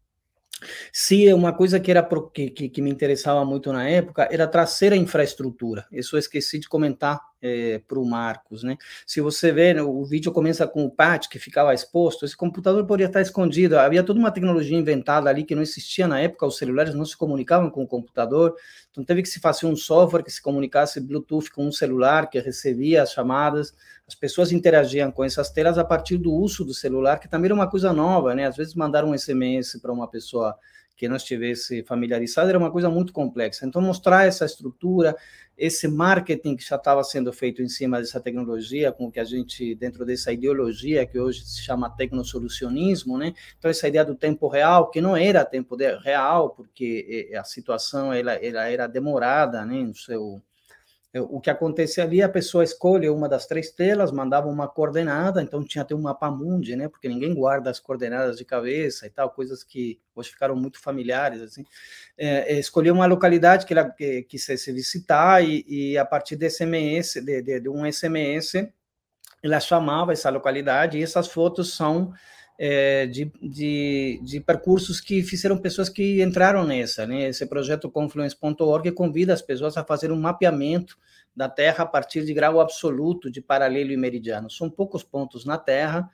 [0.91, 4.27] se é uma coisa que era pro, que, que, que, me interessava muito na época
[4.31, 5.85] era trazer a infraestrutura.
[5.91, 8.77] Isso eu esqueci de comentar é, para o Marcos, né?
[9.05, 12.85] Se você vê, né, o vídeo começa com o patch que ficava exposto, esse computador
[12.85, 13.79] poderia estar escondido.
[13.79, 17.17] Havia toda uma tecnologia inventada ali que não existia na época, os celulares não se
[17.17, 18.55] comunicavam com o computador,
[18.91, 22.39] então teve que se fazer um software que se comunicasse Bluetooth com um celular que
[22.39, 23.73] recebia as chamadas.
[24.07, 27.53] As pessoas interagiam com essas telas a partir do uso do celular, que também era
[27.55, 28.45] uma coisa nova, né?
[28.45, 30.55] Às vezes mandar um SMS para uma pessoa
[31.01, 33.65] que não estivesse familiarizada era uma coisa muito complexa.
[33.65, 35.15] Então, mostrar essa estrutura,
[35.57, 39.73] esse marketing que já estava sendo feito em cima dessa tecnologia, com que a gente,
[39.73, 43.33] dentro dessa ideologia que hoje se chama tecnosolucionismo, né?
[43.57, 48.13] Então, essa ideia do tempo real, que não era tempo real, porque eh, a situação
[48.13, 49.81] ela, ela era demorada, né?
[49.81, 50.39] No seu
[51.19, 55.61] o que acontecia ali, a pessoa escolhe uma das três telas, mandava uma coordenada, então
[55.61, 56.87] tinha até um mapa mundi, né?
[56.87, 61.41] Porque ninguém guarda as coordenadas de cabeça e tal, coisas que hoje ficaram muito familiares,
[61.41, 61.65] assim.
[62.17, 66.63] É, é escolhia uma localidade que ela que, quisesse visitar e, e, a partir desse
[66.63, 68.69] SMS, de, de, de um SMS,
[69.43, 72.13] ela chamava essa localidade e essas fotos são
[72.63, 77.07] é, de, de, de, percursos que fizeram pessoas que entraram nessa.
[77.07, 77.29] Né?
[77.29, 80.95] Esse projeto Confluence.org convida as pessoas a fazer um mapeamento
[81.35, 84.47] da Terra a partir de grau absoluto de paralelo e meridiano.
[84.47, 86.07] São poucos pontos na Terra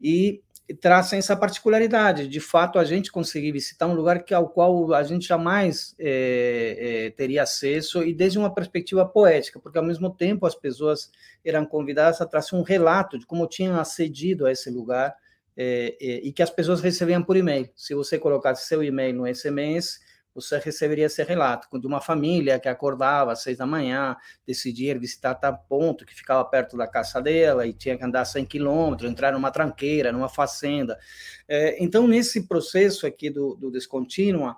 [0.00, 0.42] e
[0.80, 2.26] trazem essa particularidade.
[2.26, 7.04] De fato, a gente conseguir visitar um lugar que, ao qual a gente jamais é,
[7.06, 11.12] é, teria acesso e desde uma perspectiva poética, porque ao mesmo tempo as pessoas
[11.44, 15.14] eram convidadas a trazer um relato de como tinham acedido a esse lugar
[15.56, 17.68] é, é, e que as pessoas recebiam por e-mail.
[17.76, 20.00] Se você colocasse seu e-mail no SMS,
[20.34, 25.34] você receberia esse relato de uma família que acordava às seis da manhã, decidia visitar
[25.34, 29.32] tal ponto que ficava perto da casa dela e tinha que andar 100 quilômetros, entrar
[29.32, 30.98] numa tranqueira, numa fazenda.
[31.46, 34.56] É, então, nesse processo aqui do, do Descontínua,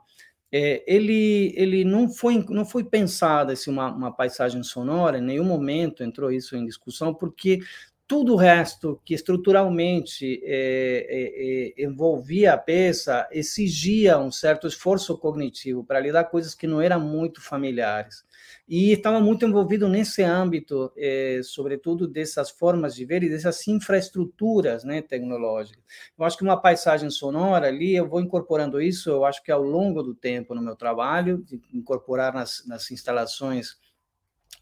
[0.53, 5.45] é, ele, ele não foi não foi pensada assim, uma, uma paisagem sonora, em nenhum
[5.45, 7.59] momento entrou isso em discussão, porque
[8.07, 15.17] tudo o resto que estruturalmente é, é, é, envolvia a peça exigia um certo esforço
[15.17, 18.23] cognitivo para lidar com coisas que não eram muito familiares.
[18.69, 24.85] E estava muito envolvido nesse âmbito, é, sobretudo dessas formas de ver e dessas infraestruturas
[24.85, 25.83] né, tecnológicas.
[26.19, 29.63] Eu acho que uma paisagem sonora ali, eu vou incorporando isso, eu acho que ao
[29.63, 33.79] longo do tempo no meu trabalho, incorporar nas, nas instalações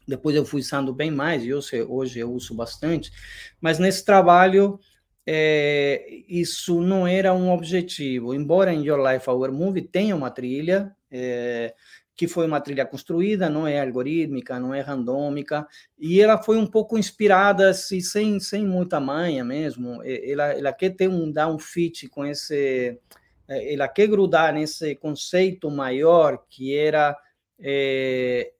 [0.07, 3.11] depois eu fui usando bem mais, e hoje, hoje eu uso bastante,
[3.61, 4.79] mas nesse trabalho
[5.25, 8.33] é, isso não era um objetivo.
[8.33, 11.73] Embora em Your Life Our Movie tenha uma trilha, é,
[12.15, 16.67] que foi uma trilha construída, não é algorítmica, não é randômica, e ela foi um
[16.67, 20.01] pouco inspirada, assim, sem, sem muita manha mesmo.
[20.03, 22.99] Ela, ela quer ter um, dar um fit com esse.
[23.47, 27.17] É, ela quer grudar nesse conceito maior que era.
[27.59, 28.51] É,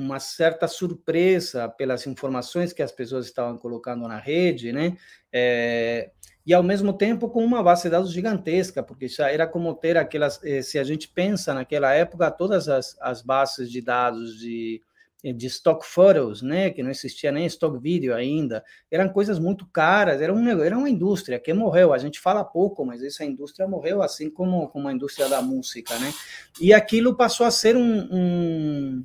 [0.00, 4.96] uma certa surpresa pelas informações que as pessoas estavam colocando na rede, né?
[5.32, 6.10] É,
[6.44, 9.96] e ao mesmo tempo com uma base de dados gigantesca, porque já era como ter
[9.96, 14.82] aquelas, eh, se a gente pensa naquela época, todas as, as bases de dados de,
[15.22, 20.20] de stock photos, né, que não existia nem stock video ainda, eram coisas muito caras,
[20.20, 24.02] era, um, era uma indústria que morreu, a gente fala pouco, mas essa indústria morreu
[24.02, 26.12] assim como, como a indústria da música, né,
[26.58, 29.04] e aquilo passou a ser um, um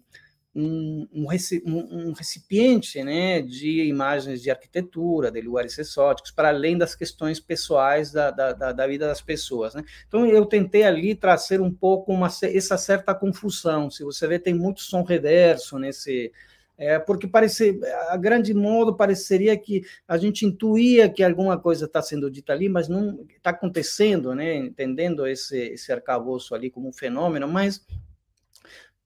[0.55, 7.41] um, um, recipiente né, de imagens de arquitetura, de lugares exóticos, para além das questões
[7.41, 9.75] pessoais da, da, da vida das pessoas.
[9.75, 9.83] Né?
[10.07, 13.91] Então, eu tentei ali trazer um pouco uma, essa certa confusão.
[13.91, 16.31] Se você vê, tem muito som reverso nesse.
[16.77, 22.01] É, porque parece, a grande modo pareceria que a gente intuía que alguma coisa está
[22.01, 24.55] sendo dita ali, mas não está acontecendo, né?
[24.55, 27.81] entendendo esse, esse arcabouço ali como um fenômeno, mas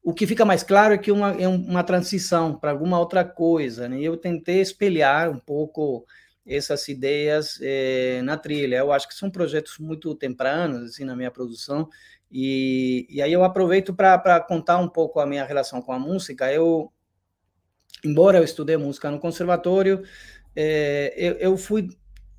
[0.09, 3.87] o que fica mais claro é que uma, é uma transição para alguma outra coisa,
[3.87, 4.01] né?
[4.01, 6.03] Eu tentei espelhar um pouco
[6.45, 8.77] essas ideias é, na trilha.
[8.77, 11.87] Eu acho que são projetos muito tempranos, assim, na minha produção,
[12.31, 16.51] e, e aí eu aproveito para contar um pouco a minha relação com a música.
[16.51, 16.91] Eu,
[18.03, 20.01] embora eu estudei música no conservatório,
[20.55, 21.87] é, eu, eu fui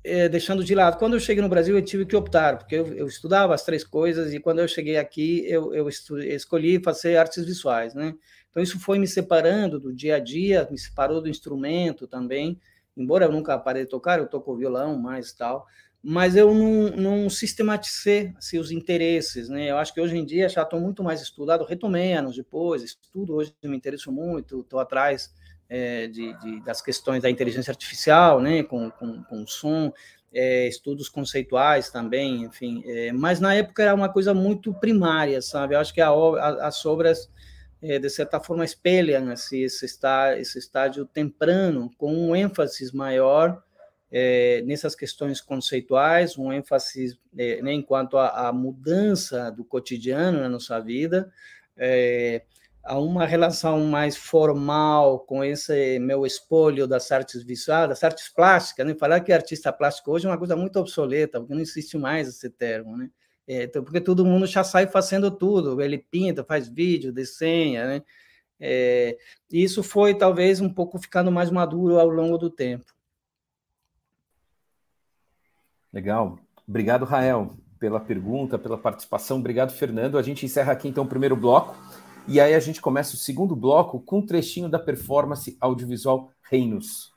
[0.03, 0.97] é, deixando de lado.
[0.97, 3.83] Quando eu cheguei no Brasil, eu tive que optar, porque eu, eu estudava as três
[3.83, 8.13] coisas, e quando eu cheguei aqui, eu, eu escolhi fazer artes visuais, né?
[8.49, 12.59] Então, isso foi me separando do dia a dia, me separou do instrumento também,
[12.97, 15.65] embora eu nunca parei de tocar, eu toco violão mais tal,
[16.03, 19.69] mas eu não, não sistematizei assim, os interesses, né?
[19.69, 23.35] Eu acho que hoje em dia já estou muito mais estudado, retomei anos depois, estudo
[23.35, 25.31] hoje, me interesso muito, estou atrás
[25.71, 29.93] é, de, de, das questões da inteligência artificial, né, com, com, com som,
[30.33, 35.73] é, estudos conceituais também, enfim, é, mas na época era uma coisa muito primária, sabe?
[35.73, 37.31] Eu acho que a, a, as obras,
[37.81, 43.63] é, de certa forma, espelham assim, esse, está, esse estágio temprano, com um ênfase maior
[44.11, 50.49] é, nessas questões conceituais, um ênfase é, né, enquanto a, a, mudança do cotidiano na
[50.49, 51.31] nossa vida,
[52.83, 58.85] a uma relação mais formal com esse meu espólio das artes visuais, das artes plásticas,
[58.85, 58.95] né?
[58.95, 62.49] Falar que artista plástico hoje é uma coisa muito obsoleta, porque não existe mais esse
[62.49, 63.09] termo, né?
[63.47, 68.03] É, então, porque todo mundo já sai fazendo tudo, ele pinta, faz vídeo, desenha, né?
[68.59, 69.17] É,
[69.51, 72.85] isso foi talvez um pouco ficando mais maduro ao longo do tempo.
[75.91, 76.39] Legal.
[76.67, 79.39] Obrigado, Rael, pela pergunta, pela participação.
[79.39, 80.17] Obrigado, Fernando.
[80.17, 81.75] A gente encerra aqui então o primeiro bloco.
[82.27, 87.11] E aí a gente começa o segundo bloco com um trechinho da performance audiovisual Reinos.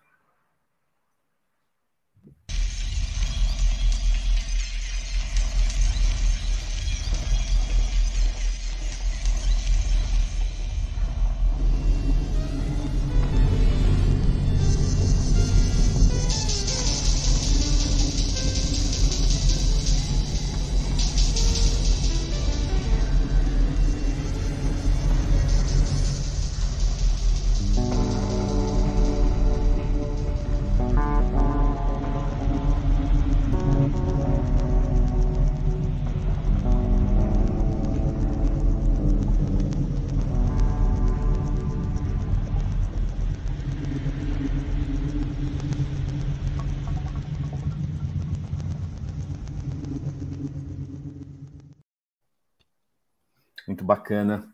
[54.04, 54.46] Bacana.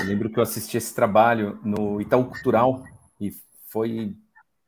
[0.00, 2.82] Eu lembro que eu assisti esse trabalho no Itaú Cultural
[3.20, 3.32] e
[3.68, 4.16] foi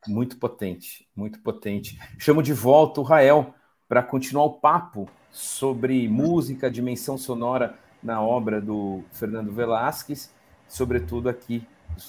[0.07, 1.99] muito potente, muito potente.
[2.17, 3.53] Chamo de volta o Rael
[3.89, 10.33] para continuar o papo sobre música, dimensão sonora na obra do Fernando Velasquez,
[10.67, 11.67] sobretudo aqui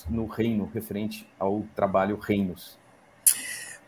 [0.09, 2.79] no Reino, referente ao trabalho Reinos.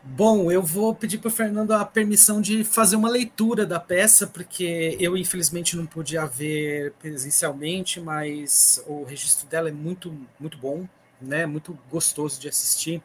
[0.07, 4.27] Bom, eu vou pedir para o Fernando a permissão de fazer uma leitura da peça,
[4.27, 10.87] porque eu, infelizmente, não pude ver presencialmente, mas o registro dela é muito, muito bom,
[11.19, 11.47] né?
[11.47, 13.01] muito gostoso de assistir.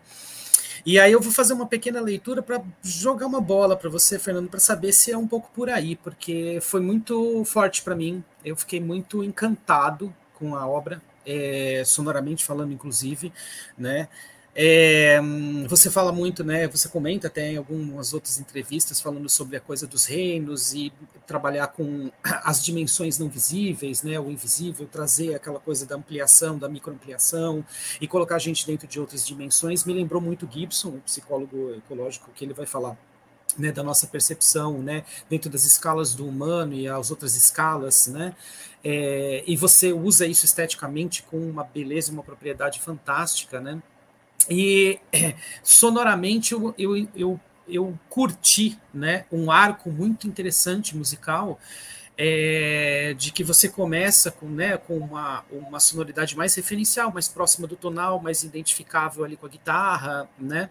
[0.85, 4.51] E aí eu vou fazer uma pequena leitura para jogar uma bola para você, Fernando,
[4.51, 8.23] para saber se é um pouco por aí, porque foi muito forte para mim.
[8.45, 13.33] Eu fiquei muito encantado com a obra, é, sonoramente falando, inclusive,
[13.77, 14.07] né?
[14.63, 15.19] É,
[15.67, 16.69] você fala muito, né?
[16.69, 20.93] Você comenta até em algumas outras entrevistas falando sobre a coisa dos reinos e
[21.27, 22.11] trabalhar com
[22.45, 24.21] as dimensões não visíveis, né?
[24.21, 27.65] O invisível, trazer aquela coisa da ampliação, da microampliação
[28.03, 29.87] e colocar a gente dentro de outras dimensões.
[29.87, 32.99] Me lembrou muito Gibson, o psicólogo ecológico, que ele vai falar
[33.57, 38.35] né, da nossa percepção, né, dentro das escalas do humano e as outras escalas, né,
[38.85, 43.83] é, e você usa isso esteticamente com uma beleza, uma propriedade fantástica, né,
[44.49, 44.99] e
[45.63, 51.59] sonoramente eu, eu, eu, eu curti né, um arco muito interessante musical.
[52.23, 57.67] É, de que você começa com, né, com uma, uma sonoridade mais referencial, mais próxima
[57.67, 60.69] do tonal, mais identificável ali com a guitarra, né?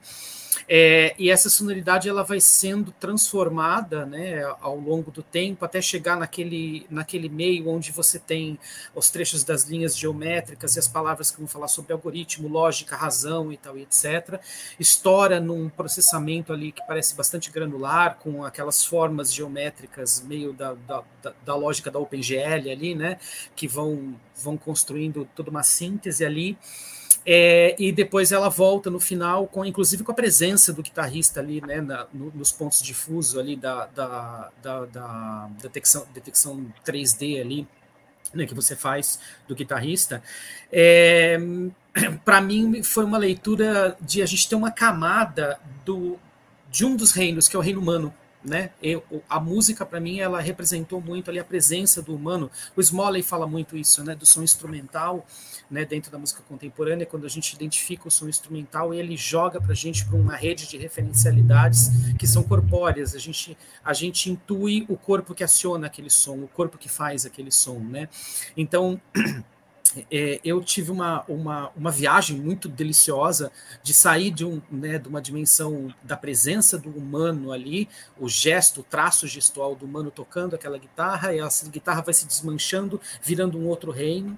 [0.68, 6.16] É, e essa sonoridade ela vai sendo transformada né, ao longo do tempo até chegar
[6.18, 8.60] naquele, naquele meio onde você tem
[8.94, 13.52] os trechos das linhas geométricas e as palavras que vão falar sobre algoritmo, lógica, razão
[13.52, 14.40] e tal, e etc.
[14.80, 21.04] Estoura num processamento ali que parece bastante granular, com aquelas formas geométricas meio da, da,
[21.46, 23.20] da, lógica da OpenGL ali, né,
[23.56, 26.58] que vão, vão construindo toda uma síntese ali.
[27.26, 31.62] É, e depois ela volta no final, com inclusive com a presença do guitarrista ali,
[31.62, 37.68] né, na, no, nos pontos difusos ali da, da, da, da detecção, detecção 3D ali,
[38.34, 40.24] né, que você faz do guitarrista.
[40.72, 41.38] É,
[42.24, 46.18] Para mim, foi uma leitura de a gente ter uma camada do,
[46.70, 48.14] de um dos reinos, que é o reino humano,
[48.44, 48.72] né?
[48.82, 52.50] Eu, a música para mim ela representou muito ali a presença do humano.
[52.76, 54.16] O Smalley fala muito isso, né?
[54.16, 55.26] Do som instrumental,
[55.70, 55.84] né?
[55.86, 59.76] Dentro da música contemporânea, quando a gente identifica o som instrumental, ele joga para a
[59.76, 63.14] gente para uma rede de referencialidades que são corpóreas.
[63.14, 67.26] A gente a gente intui o corpo que aciona aquele som, o corpo que faz
[67.26, 68.08] aquele som, né?
[68.56, 69.00] Então
[70.12, 75.08] é, eu tive uma, uma, uma viagem muito deliciosa de sair de, um, né, de
[75.08, 80.56] uma dimensão da presença do humano ali, o gesto, o traço gestual do humano tocando
[80.56, 84.38] aquela guitarra, e a guitarra vai se desmanchando, virando um outro reino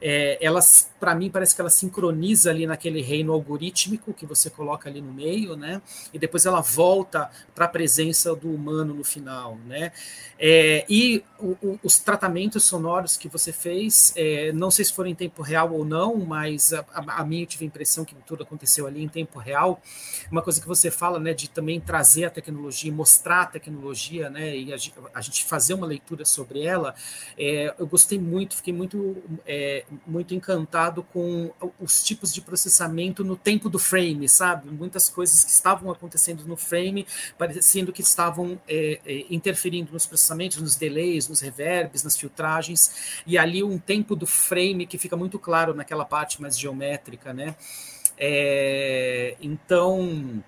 [0.00, 4.88] é, elas, para mim, parece que ela sincroniza ali naquele reino algorítmico que você coloca
[4.88, 5.82] ali no meio, né?
[6.12, 9.92] E depois ela volta para a presença do humano no final, né?
[10.38, 15.10] É, e o, o, os tratamentos sonoros que você fez, é, não sei se foram
[15.10, 18.14] em tempo real ou não, mas a, a, a mim eu tive a impressão que
[18.26, 19.82] tudo aconteceu ali em tempo real.
[20.30, 24.56] Uma coisa que você fala, né, de também trazer a tecnologia, mostrar a tecnologia, né,
[24.56, 24.76] e a,
[25.14, 26.94] a gente fazer uma leitura sobre ela,
[27.36, 33.36] é, eu gostei muito, fiquei muito é, muito encantado com os tipos de processamento no
[33.36, 34.70] tempo do frame, sabe?
[34.70, 40.58] Muitas coisas que estavam acontecendo no frame, parecendo que estavam é, é, interferindo nos processamentos,
[40.58, 45.38] nos delays, nos reverbs, nas filtragens, e ali um tempo do frame que fica muito
[45.38, 47.56] claro naquela parte mais geométrica, né?
[48.16, 50.42] É, então,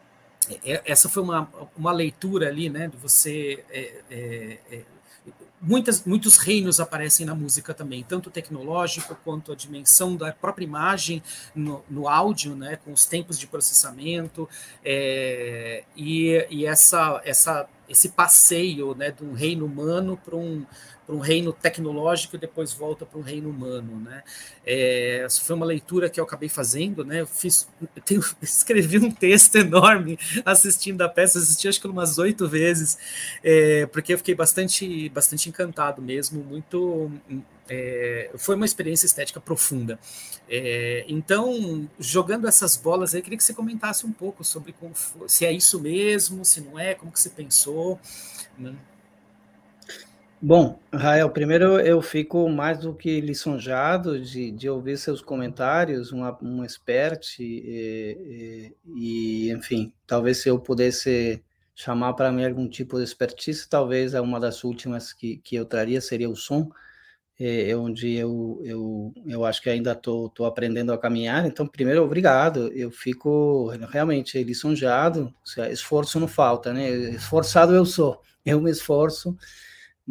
[0.65, 4.83] é, essa foi uma, uma leitura ali, né, de você é, é, é
[5.61, 11.23] muitas, muitos reinos aparecem na música também, tanto tecnológico quanto a dimensão da própria imagem
[11.55, 14.49] no, no áudio, né, com os tempos de processamento
[14.85, 20.65] é, e, e essa, essa, esse passeio né, de um reino humano para um,
[21.11, 24.23] para um reino tecnológico e depois volta para um reino humano, né?
[24.65, 27.21] É, essa foi uma leitura que eu acabei fazendo, né?
[27.21, 32.17] Eu fiz, eu tenho, escrevi um texto enorme assistindo a peça, assisti acho que umas
[32.19, 32.97] oito vezes,
[33.43, 37.11] é, porque eu fiquei bastante, bastante encantado mesmo, muito
[37.69, 39.99] é, foi uma experiência estética profunda.
[40.49, 45.45] É, então, jogando essas bolas aí, queria que você comentasse um pouco sobre foi, se
[45.45, 47.99] é isso mesmo, se não é, como que você pensou.
[48.57, 48.75] Né?
[50.43, 56.39] Bom, Rael, primeiro eu fico mais do que lisonjado de, de ouvir seus comentários, uma,
[56.43, 61.43] um expert, e, e, e, enfim, talvez se eu pudesse
[61.75, 66.01] chamar para mim algum tipo de expertise, talvez uma das últimas que, que eu traria
[66.01, 66.71] seria o som,
[67.39, 71.47] é, é onde eu, eu, eu acho que ainda estou aprendendo a caminhar.
[71.47, 72.69] Então, primeiro, obrigado.
[72.75, 75.35] Eu fico realmente lisonjeado.
[75.71, 76.91] Esforço não falta, né?
[76.91, 78.21] Esforçado eu sou.
[78.45, 79.37] Eu me esforço,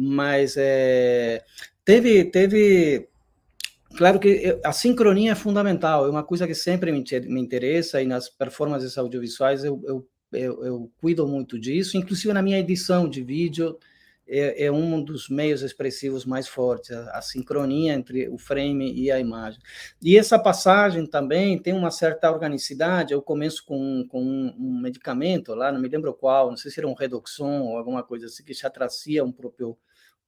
[0.02, 1.44] mas é,
[1.84, 3.06] teve, teve
[3.98, 8.06] claro que a sincronia é fundamental, é uma coisa que sempre me, me interessa e
[8.06, 13.22] nas performances audiovisuais eu, eu, eu, eu, cuido muito disso, inclusive na minha edição de
[13.22, 13.78] vídeo
[14.26, 19.10] é, é um dos meios expressivos mais fortes, a, a, sincronia entre o frame e
[19.10, 19.60] a imagem.
[20.00, 25.52] E essa passagem também tem uma certa organicidade, eu começo com, com um, um medicamento
[25.52, 28.44] lá, não me lembro qual, não sei se era um Redoxon ou alguma coisa assim,
[28.44, 29.76] que já trazia um próprio,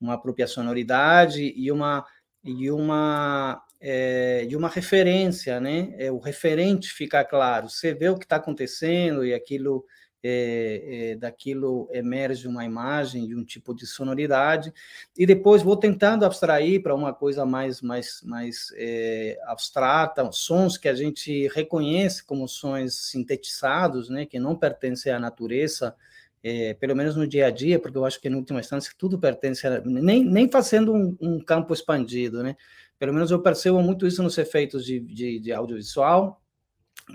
[0.03, 2.05] uma própria sonoridade e uma
[2.45, 5.95] e uma é, e uma referência, né?
[5.99, 7.69] É, o referente fica claro.
[7.69, 9.85] Você vê o que está acontecendo e aquilo
[10.25, 14.73] é, é, daquilo emerge uma imagem e um tipo de sonoridade
[15.19, 20.89] e depois vou tentando abstrair para uma coisa mais mais mais é, abstrata, sons que
[20.89, 24.27] a gente reconhece como sons sintetizados, né?
[24.27, 25.95] Que não pertencem à natureza
[26.43, 29.19] é, pelo menos no dia a dia, porque eu acho que, em última instância, tudo
[29.19, 32.57] pertence, a, nem, nem fazendo um, um, campo expandido, né?
[32.99, 36.41] Pelo menos eu percebo muito isso nos efeitos de, de, de audiovisual,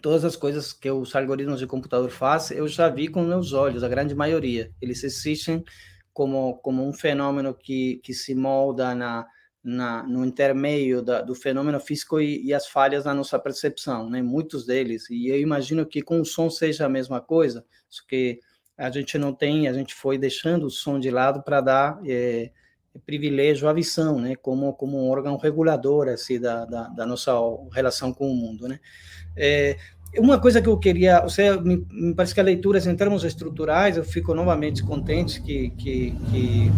[0.01, 3.83] todas as coisas que os algoritmos de computador fazem, eu já vi com meus olhos,
[3.83, 4.71] a grande maioria.
[4.81, 5.63] Eles existem
[6.13, 9.25] como, como um fenômeno que, que se molda na,
[9.63, 14.21] na, no intermeio da, do fenômeno físico e, e, as falhas na nossa percepção, né?
[14.21, 15.09] Muitos deles.
[15.09, 18.39] E eu imagino que com o som seja a mesma coisa, só que
[18.77, 22.51] a gente não tem, a gente foi deixando o som de lado para dar é,
[23.05, 27.33] privilégio à visão, né, como, como um órgão regulador, assim, da, da, da nossa
[27.71, 28.79] relação com o mundo, né.
[29.35, 29.77] É,
[30.17, 33.23] uma coisa que eu queria, você me, me, parece que a leitura, assim, em termos
[33.23, 36.71] estruturais, eu fico novamente contente que, que, que,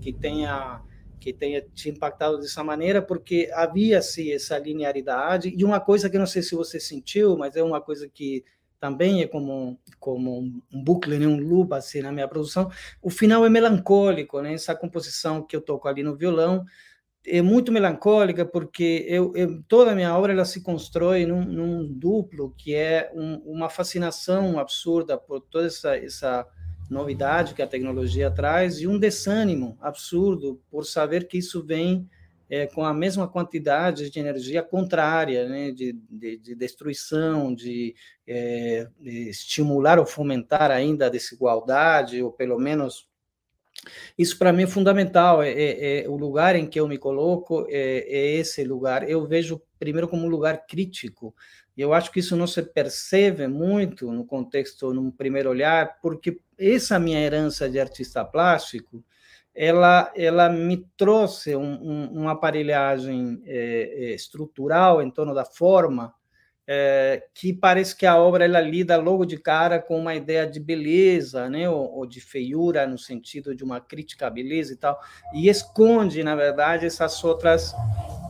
[0.00, 0.80] que tenha
[1.24, 6.26] que tenha te impactado dessa maneira, porque havia-se essa linearidade, e uma coisa que não
[6.26, 8.44] sei se você sentiu, mas é uma coisa que
[8.84, 11.26] também é como, como um bucle, né?
[11.26, 12.70] um loop assim na minha produção.
[13.00, 14.52] O final é melancólico, né?
[14.52, 16.66] Essa composição que eu toco ali no violão
[17.26, 21.90] é muito melancólica porque eu, eu toda a minha obra ela se constrói num, num
[21.90, 26.46] duplo que é um, uma fascinação absurda por toda essa, essa
[26.90, 32.06] novidade que a tecnologia traz e um desânimo absurdo por saber que isso vem
[32.48, 37.94] é, com a mesma quantidade de energia contrária, né, de, de, de destruição, de,
[38.26, 43.08] é, de, estimular ou fomentar ainda a desigualdade, ou pelo menos.
[44.16, 45.42] Isso para mim é fundamental.
[45.42, 49.08] É, é, é, o lugar em que eu me coloco é, é esse lugar.
[49.08, 51.34] Eu vejo primeiro como um lugar crítico.
[51.76, 56.40] E eu acho que isso não se percebe muito no contexto, num primeiro olhar, porque
[56.56, 59.04] essa minha herança de artista plástico
[59.54, 66.12] ela, ela me trouxe um, um, uma aparelhagem é, é, estrutural em torno da forma
[66.66, 70.58] é, que parece que a obra ela lida logo de cara com uma ideia de
[70.58, 74.98] beleza, né, ou, ou, de feiura no sentido de uma crítica à beleza e tal,
[75.34, 77.74] e esconde na verdade essas outras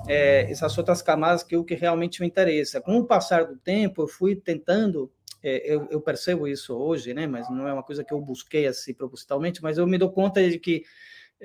[0.08, 2.80] é, essas outras camadas que é o que realmente me interessa.
[2.80, 5.10] Com o passar do tempo, eu fui tentando
[5.42, 7.26] é, eu, eu, percebo isso hoje, né?
[7.26, 10.42] Mas não é uma coisa que eu busquei assim propositalmente, mas eu me dou conta
[10.48, 10.84] de que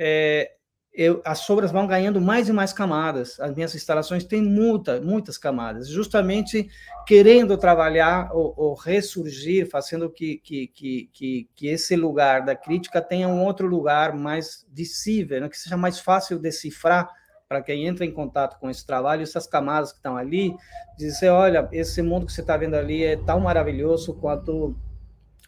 [0.02, 0.54] é,
[0.94, 3.38] eu, as sobras vão ganhando mais e mais camadas.
[3.40, 6.70] As minhas instalações têm muita, muitas camadas, justamente
[7.06, 13.28] querendo trabalhar ou, ou ressurgir, fazendo que, que, que, que, esse lugar da crítica tenha
[13.28, 15.50] um outro lugar mais visível, né?
[15.50, 17.10] que seja mais fácil decifrar
[17.48, 20.56] para quem entra em contato com esse trabalho, essas camadas que estão ali,
[20.98, 24.76] dizer, olha, esse mundo que você está vendo ali é tão maravilhoso quanto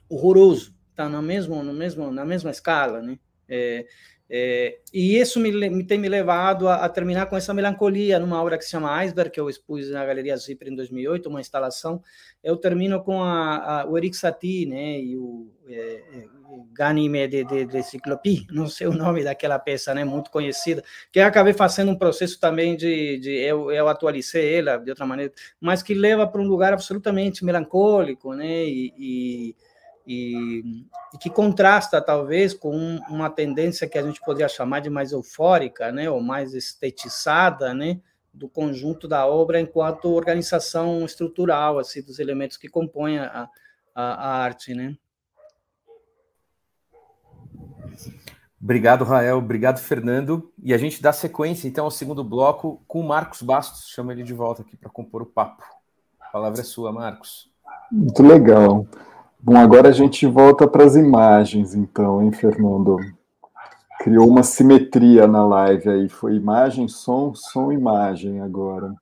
[0.10, 3.18] horroroso, está no mesmo, no mesmo, na mesma escala, né?
[3.54, 3.86] É,
[4.34, 8.42] é, e isso me, me, tem me levado a, a, terminar com essa melancolia numa
[8.42, 12.02] obra que se chama Iceberg, que eu expus na Galeria Zipper em 2008, uma instalação.
[12.42, 16.26] Eu termino com a, a, o Eric Satie né, e o é, é,
[16.72, 21.20] Ganime de, de, de Ciclopi, não sei o nome daquela peça, né, muito conhecida, que
[21.20, 25.34] eu acabei fazendo um processo também de, de eu, eu atualizei ela de outra maneira,
[25.60, 29.56] mas que leva para um lugar absolutamente melancólico, né, e, e
[30.06, 35.12] e, e, que contrasta talvez com uma tendência que a gente poderia chamar de mais
[35.12, 38.00] eufórica, né, ou mais estetizada, né,
[38.34, 43.50] do conjunto da obra enquanto organização estrutural assim dos elementos que compõem a,
[43.94, 44.96] a, a arte, né?
[48.64, 49.40] Obrigado, Rael.
[49.40, 50.52] Obrigado, Fernando.
[50.62, 53.90] E a gente dá sequência, então, ao segundo bloco com o Marcos Bastos.
[53.90, 55.64] Chama ele de volta aqui para compor o papo.
[56.20, 57.50] A palavra é sua, Marcos.
[57.92, 58.86] Muito legal.
[59.44, 62.98] Bom, agora a gente volta para as imagens, então, hein, Fernando?
[64.00, 68.94] Criou uma simetria na live aí, foi imagem, som, som, imagem agora.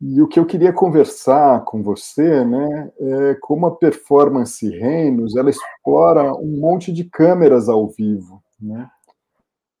[0.00, 5.50] E o que eu queria conversar com você, né, é como a performance Reinos, ela
[5.50, 8.88] explora um monte de câmeras ao vivo, né?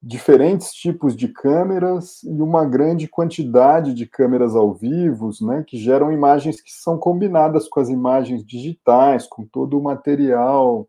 [0.00, 6.12] Diferentes tipos de câmeras e uma grande quantidade de câmeras ao vivo, né, que geram
[6.12, 10.88] imagens que são combinadas com as imagens digitais, com todo o material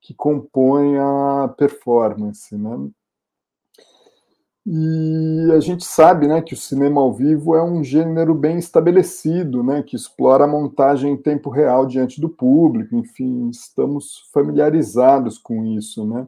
[0.00, 2.88] que compõe a performance, né?
[4.70, 9.62] E a gente sabe né, que o cinema ao vivo é um gênero bem estabelecido,
[9.62, 15.64] né, que explora a montagem em tempo real diante do público, enfim, estamos familiarizados com
[15.64, 16.06] isso.
[16.06, 16.26] Né?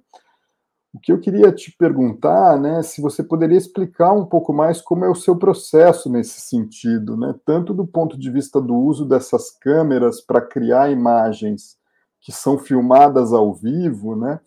[0.92, 5.04] O que eu queria te perguntar, né, se você poderia explicar um pouco mais como
[5.04, 9.52] é o seu processo nesse sentido, né, tanto do ponto de vista do uso dessas
[9.52, 11.78] câmeras para criar imagens
[12.20, 14.40] que são filmadas ao vivo, né,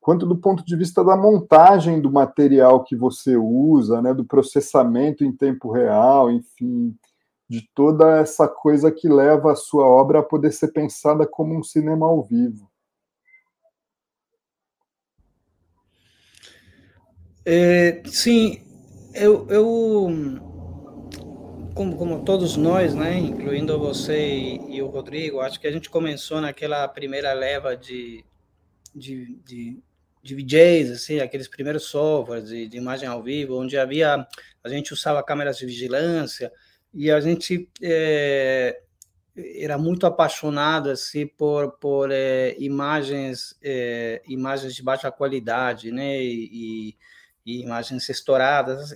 [0.00, 5.24] quanto do ponto de vista da montagem do material que você usa, né, do processamento
[5.24, 6.96] em tempo real, enfim,
[7.48, 11.62] de toda essa coisa que leva a sua obra a poder ser pensada como um
[11.62, 12.67] cinema ao vivo.
[17.44, 18.60] É, sim,
[19.14, 20.08] eu, eu
[21.74, 25.88] como, como, todos nós, né, incluindo você e, e, o Rodrigo, acho que a gente
[25.88, 28.24] começou naquela primeira leva de,
[28.94, 29.82] de, de
[30.22, 34.26] de assim, aqueles primeiros softwares de, de, imagem ao vivo, onde havia,
[34.62, 36.52] a gente usava câmeras de vigilância
[36.92, 38.80] e a gente é,
[39.36, 46.50] era muito apaixonado assim por por é, imagens é, imagens de baixa qualidade, né, e,
[46.90, 46.96] e
[47.62, 48.94] imagens estouradas,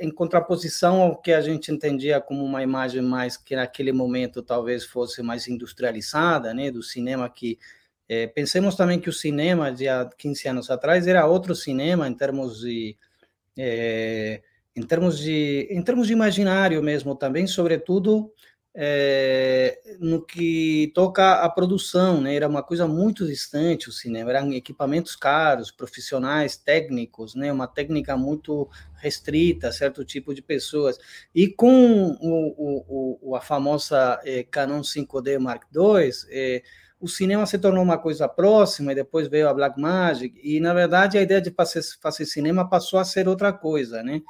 [0.00, 4.84] em contraposição ao que a gente entendia como uma imagem mais que naquele momento talvez
[4.84, 7.58] fosse mais industrializada, né, do cinema que
[8.08, 12.14] é, pensemos também que o cinema de há 15 anos atrás era outro cinema em
[12.14, 12.96] termos de
[13.56, 14.42] é,
[14.76, 18.30] em termos de em termos de imaginário mesmo também, sobretudo
[18.74, 22.34] é, no que toca à produção, né?
[22.34, 27.52] Era uma coisa muito distante o cinema, eram equipamentos caros, profissionais, técnicos, né?
[27.52, 30.98] Uma técnica muito restrita a certo tipo de pessoas.
[31.34, 36.62] E com o, o, o a famosa é, Canon 5D Mark II, é,
[37.04, 40.72] o cinema se tornou uma coisa próxima e depois veio a Black Magic e na
[40.72, 44.22] verdade a ideia de fazer, fazer cinema passou a ser outra coisa, né?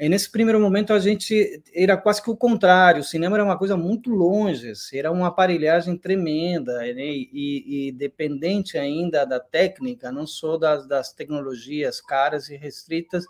[0.00, 3.58] E nesse primeiro momento a gente era quase que o contrário, o cinema era uma
[3.58, 7.04] coisa muito longe, assim, era uma aparelhagem tremenda né?
[7.04, 13.26] e, e, dependente ainda da técnica, não só das, das tecnologias caras e restritas.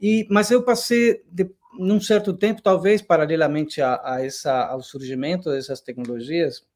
[0.00, 5.50] E, mas eu passei, de, num certo tempo, talvez paralelamente a, a essa, ao surgimento
[5.50, 6.66] dessas tecnologias,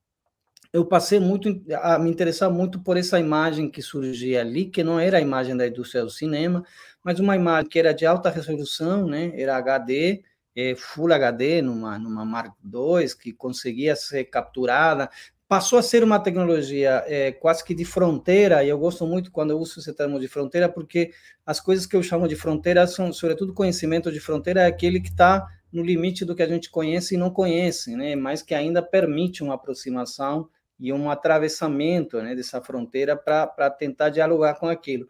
[0.73, 4.99] eu passei muito a me interessar muito por essa imagem que surgia ali, que não
[4.99, 6.65] era a imagem da indústria do cinema,
[7.05, 9.33] mas uma imagem que era de alta resolução, né?
[9.35, 10.23] Era HD,
[10.55, 15.11] é, Full HD, numa, numa Mark II, que conseguia ser capturada.
[15.49, 19.51] Passou a ser uma tecnologia é, quase que de fronteira, e eu gosto muito quando
[19.51, 21.13] eu uso esse termo de fronteira, porque
[21.45, 25.11] as coisas que eu chamo de fronteira são, sobretudo, conhecimento de fronteira é aquele que
[25.11, 28.15] está no limite do que a gente conhece e não conhece, né?
[28.15, 30.49] mas que ainda permite uma aproximação
[30.79, 35.07] e um atravessamento né, dessa fronteira para tentar dialogar com aquilo.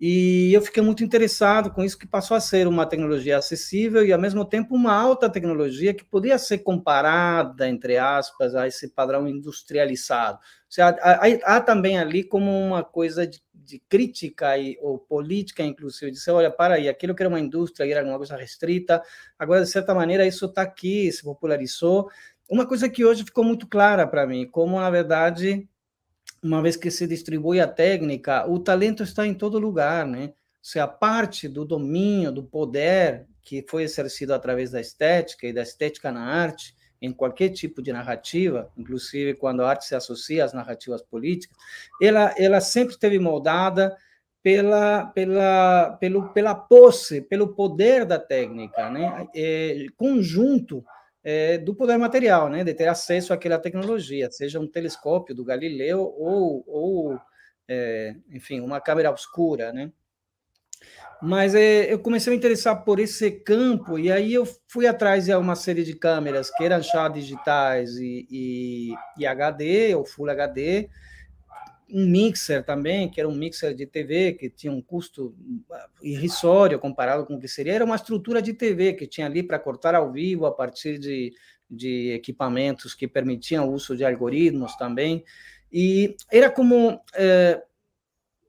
[0.00, 4.12] E eu fiquei muito interessado com isso, que passou a ser uma tecnologia acessível e,
[4.12, 9.26] ao mesmo tempo, uma alta tecnologia que podia ser comparada, entre aspas, a esse padrão
[9.26, 10.38] industrializado.
[10.68, 16.12] Seja, há, há, também ali como uma coisa de, de crítica e, ou política, inclusive,
[16.12, 19.02] de dizer, olha, para aí, aquilo que era uma indústria era uma coisa restrita,
[19.36, 22.08] agora, de certa maneira, isso está aqui, se popularizou,
[22.48, 25.68] uma coisa que hoje ficou muito clara para mim, como na verdade,
[26.42, 30.32] uma vez que se distribui a técnica, o talento está em todo lugar, né?
[30.62, 35.62] Se a parte do domínio, do poder que foi exercido através da estética e da
[35.62, 40.52] estética na arte, em qualquer tipo de narrativa, inclusive quando a arte se associa às
[40.52, 41.56] narrativas políticas,
[42.02, 43.96] ela, ela sempre esteve moldada
[44.42, 49.26] pela, pela, pelo, pela posse, pelo poder da técnica, né?
[49.34, 50.84] É, conjunto
[51.30, 56.00] é, do poder material, né, de ter acesso àquela tecnologia, seja um telescópio do Galileu
[56.16, 57.20] ou, ou
[57.68, 59.92] é, enfim, uma câmera obscura, né?
[61.20, 65.26] Mas é, eu comecei a me interessar por esse campo e aí eu fui atrás
[65.26, 70.30] de uma série de câmeras que eram já digitais e, e, e HD ou Full
[70.30, 70.88] HD,
[71.90, 75.34] um mixer também, que era um mixer de TV, que tinha um custo
[76.02, 79.58] irrisório comparado com o que seria, era uma estrutura de TV que tinha ali para
[79.58, 81.32] cortar ao vivo a partir de,
[81.70, 85.24] de equipamentos que permitiam o uso de algoritmos também.
[85.72, 87.00] E era como.
[87.14, 87.62] É,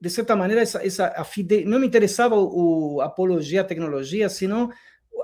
[0.00, 1.66] de certa maneira, essa, essa a fide...
[1.66, 4.70] não me interessava o, o apologia à tecnologia, senão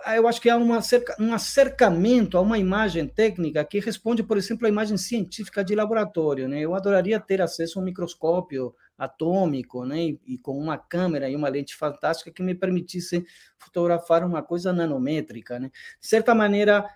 [0.07, 4.37] eu acho que há uma cerca, um acercamento a uma imagem técnica que responde, por
[4.37, 6.49] exemplo, à imagem científica de laboratório.
[6.49, 6.61] Né?
[6.61, 10.01] Eu adoraria ter acesso a um microscópio atômico, né?
[10.01, 13.25] E, e, com uma câmera e uma lente fantástica que me permitisse
[13.59, 15.59] fotografar uma coisa nanométrica.
[15.59, 15.71] Né?
[16.01, 16.89] De certa maneira,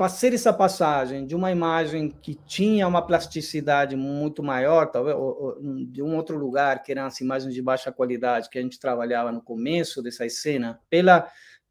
[0.00, 5.14] fazer essa passagem de uma imagem que tinha uma plasticidade muito maior, talvez
[5.90, 9.30] de um outro lugar, que eram as imagens de baixa qualidade que a gente trabalhava
[9.30, 11.30] no começo dessa cena, pela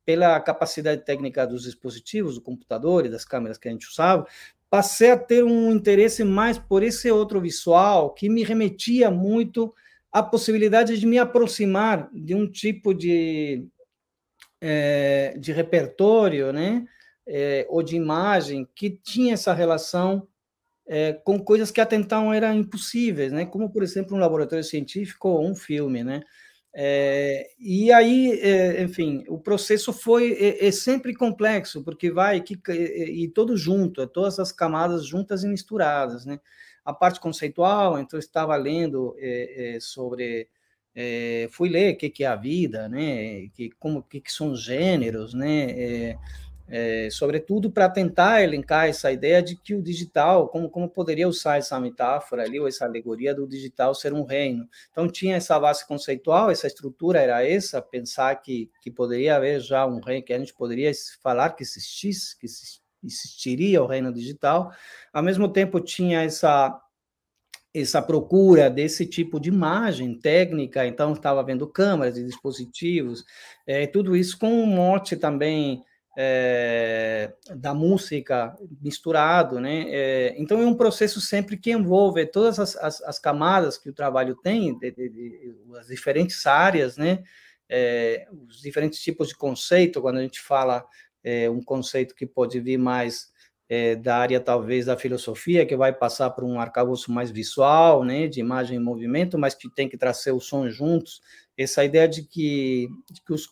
[0.10, 4.26] pela capacidade técnica dos dispositivos, do computador e das câmeras que a gente usava,
[4.68, 9.72] passei a ter um interesse mais por esse outro visual que me remetia muito
[10.12, 13.68] à possibilidade de me aproximar de um tipo de,
[14.60, 16.88] é, de repertório, né?
[17.28, 20.28] É, ou de imagem que tinha essa relação
[20.88, 23.46] é, com coisas que até então eram impossíveis, né?
[23.46, 26.24] Como, por exemplo, um laboratório científico ou um filme, né?
[26.74, 32.60] É, e aí, é, enfim, o processo foi é, é sempre complexo, porque vai que,
[32.70, 36.40] e, e todo junto, é todas as camadas juntas e misturadas, né?
[36.86, 40.48] A parte conceitual, então estava lendo é, é, sobre,
[41.52, 43.48] fui ler o que, que é a vida, né?
[43.54, 46.18] Que como que, que são gêneros, né?
[46.70, 51.58] É, sobretudo para tentar elencar essa ideia de que o digital, como, como poderia usar
[51.58, 54.68] essa metáfora ali, ou essa alegoria do digital ser um reino.
[54.92, 59.86] Então, tinha essa base conceitual, essa estrutura era essa, pensar que, que poderia haver já
[59.86, 60.92] um reino, que a gente poderia
[61.24, 62.46] falar que existisse, que
[63.04, 64.72] existiria o reino digital.
[65.12, 66.80] Ao mesmo tempo, tinha essa
[67.72, 73.24] essa procura desse tipo de imagem técnica, então estava vendo câmeras e dispositivos,
[73.66, 75.84] é, tudo isso com um mote também
[76.22, 79.86] é, da música misturado, né?
[79.88, 83.94] É, então é um processo sempre que envolve todas as, as, as camadas que o
[83.94, 87.24] trabalho tem, de, de, de, as diferentes áreas, né?
[87.70, 90.02] É, os diferentes tipos de conceito.
[90.02, 90.86] Quando a gente fala
[91.52, 93.30] um conceito que pode vir mais
[94.02, 98.28] da área talvez da filosofia, que vai passar por um arcabouço mais visual, né?
[98.28, 101.22] De imagem e movimento, mas que tem que trazer o som juntos.
[101.58, 103.48] Essa ideia de que, de que os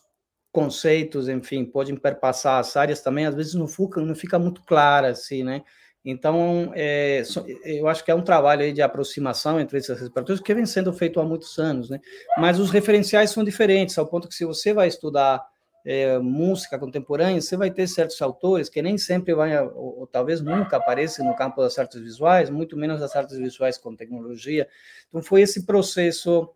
[0.52, 5.08] conceitos, enfim, podem perpassar as áreas também, às vezes não fica, não fica muito clara,
[5.08, 5.62] assim, né?
[6.04, 7.22] Então, é,
[7.64, 11.20] eu acho que é um trabalho de aproximação entre esses repertórios que vem sendo feito
[11.20, 12.00] há muitos anos, né?
[12.38, 15.44] Mas os referenciais são diferentes, ao ponto que se você vai estudar
[15.84, 20.40] é, música contemporânea, você vai ter certos autores que nem sempre vai, ou, ou, talvez
[20.40, 24.68] nunca aparecem no campo das artes visuais, muito menos das artes visuais com tecnologia.
[25.08, 26.48] Então, foi esse processo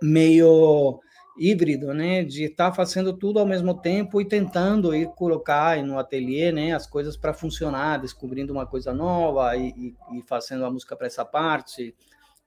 [0.00, 1.00] meio
[1.36, 5.98] híbrido, né, de estar tá fazendo tudo ao mesmo tempo e tentando ir colocar no
[5.98, 10.70] ateliê, né, as coisas para funcionar, descobrindo uma coisa nova e, e, e fazendo a
[10.70, 11.94] música para essa parte.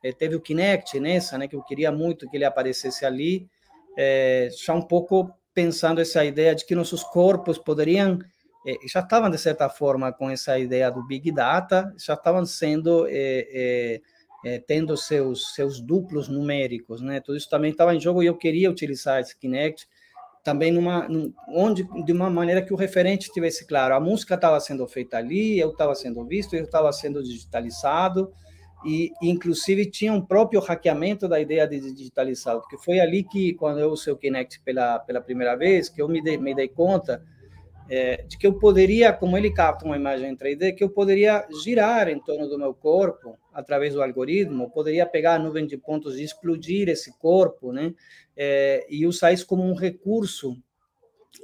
[0.04, 3.48] É, teve o Kinect nessa, né, que eu queria muito que ele aparecesse ali,
[3.98, 8.20] é, já um pouco pensando essa ideia de que nossos corpos poderiam
[8.68, 13.08] é, já estavam de certa forma com essa ideia do big data, já estavam sendo
[14.46, 17.20] é, tendo seus, seus duplos numéricos, né?
[17.20, 19.88] Tudo isso também estava em jogo e eu queria utilizar esse Kinect
[20.44, 23.96] também numa, num, onde de uma maneira que o referente tivesse claro.
[23.96, 28.32] A música estava sendo feita ali, eu estava sendo visto, eu estava sendo digitalizado
[28.86, 33.80] e, inclusive tinha um próprio hackeamento da ideia de digitalizado, porque foi ali que quando
[33.80, 37.26] eu usei o Kinect pela pela primeira vez que eu me dei, me dei conta
[37.90, 41.46] é, de que eu poderia, como ele capta uma imagem em 3D, que eu poderia
[41.64, 46.18] girar em torno do meu corpo através do algoritmo, poderia pegar a nuvem de pontos
[46.18, 47.94] e explodir esse corpo, né?
[48.36, 50.58] É, e usar isso como um recurso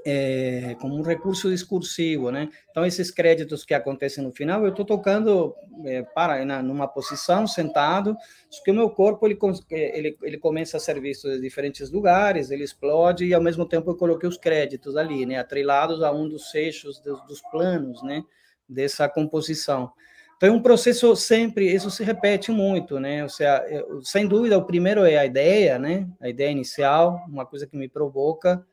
[0.05, 2.49] é, como um recurso discursivo, né?
[2.69, 7.45] Então esses créditos que acontecem no final, eu estou tocando é, para na, numa posição
[7.45, 8.15] sentado,
[8.49, 9.37] só que o meu corpo ele,
[9.69, 13.91] ele ele começa a ser visto de diferentes lugares, ele explode e ao mesmo tempo
[13.91, 15.37] eu coloquei os créditos ali, né?
[15.37, 18.23] Atrelados a um dos eixos dos, dos planos, né?
[18.67, 19.91] Dessa composição.
[20.37, 23.21] Então é um processo sempre, isso se repete muito, né?
[23.21, 23.63] Ou seja,
[24.01, 26.07] sem dúvida o primeiro é a ideia, né?
[26.19, 28.65] A ideia inicial, uma coisa que me provoca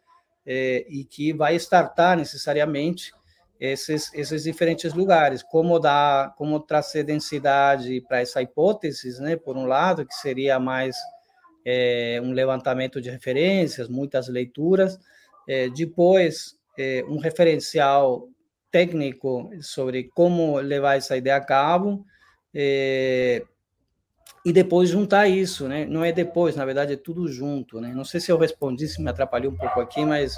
[0.51, 3.13] é, e que vai startar necessariamente
[3.61, 9.37] esses, esses diferentes lugares, como dar, como trazer densidade para essa hipótese, né?
[9.37, 10.97] Por um lado, que seria mais
[11.67, 14.99] é, um levantamento de referências, muitas leituras,
[15.47, 18.27] é, depois é, um referencial
[18.71, 22.07] técnico sobre como levar essa ideia a cabo,
[22.55, 23.45] é,
[24.45, 25.85] e depois juntar isso, né?
[25.85, 27.93] Não é depois, na verdade é tudo junto, né?
[27.95, 30.37] Não sei se eu respondi, se me atrapalhou um pouco aqui, mas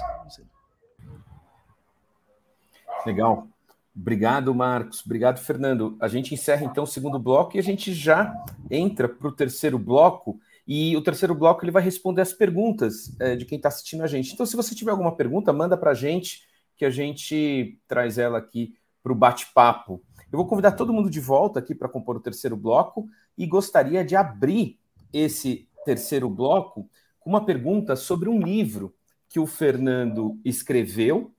[3.05, 3.47] legal.
[3.95, 5.03] Obrigado, Marcos.
[5.05, 5.97] Obrigado, Fernando.
[5.99, 8.33] A gente encerra então o segundo bloco e a gente já
[8.69, 10.39] entra para o terceiro bloco.
[10.65, 14.07] E o terceiro bloco ele vai responder as perguntas é, de quem está assistindo a
[14.07, 14.33] gente.
[14.33, 16.43] Então, se você tiver alguma pergunta, manda para a gente,
[16.77, 18.73] que a gente traz ela aqui
[19.03, 20.01] para o bate-papo.
[20.31, 24.03] Eu vou convidar todo mundo de volta aqui para compor o terceiro bloco e gostaria
[24.05, 24.79] de abrir
[25.11, 28.95] esse terceiro bloco com uma pergunta sobre um livro
[29.27, 31.33] que o Fernando escreveu.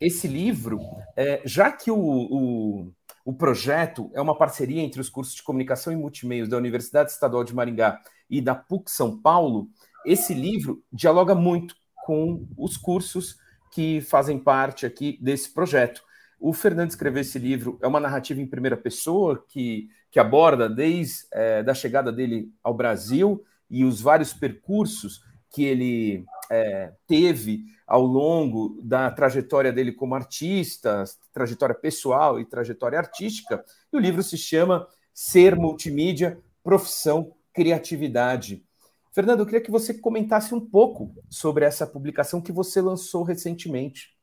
[0.00, 0.80] Esse livro,
[1.14, 2.92] é, já que o, o,
[3.26, 7.44] o projeto é uma parceria entre os cursos de comunicação e multimeios da Universidade Estadual
[7.44, 9.68] de Maringá e da PUC São Paulo,
[10.06, 11.74] esse livro dialoga muito
[12.06, 13.36] com os cursos
[13.70, 16.02] que fazem parte aqui desse projeto.
[16.40, 21.26] O Fernando escreveu esse livro, é uma narrativa em primeira pessoa que, que aborda desde
[21.30, 25.20] é, da chegada dele ao Brasil e os vários percursos
[25.50, 32.98] que ele é, teve ao longo da trajetória dele como artista, trajetória pessoal e trajetória
[32.98, 33.62] artística.
[33.92, 38.64] E o livro se chama Ser Multimídia, Profissão, Criatividade.
[39.12, 44.19] Fernando, eu queria que você comentasse um pouco sobre essa publicação que você lançou recentemente.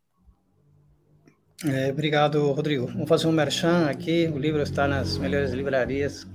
[1.65, 2.85] É, obrigado, Rodrigo.
[2.85, 4.27] Vamos fazer um merchan aqui.
[4.27, 6.27] O livro está nas melhores livrarias.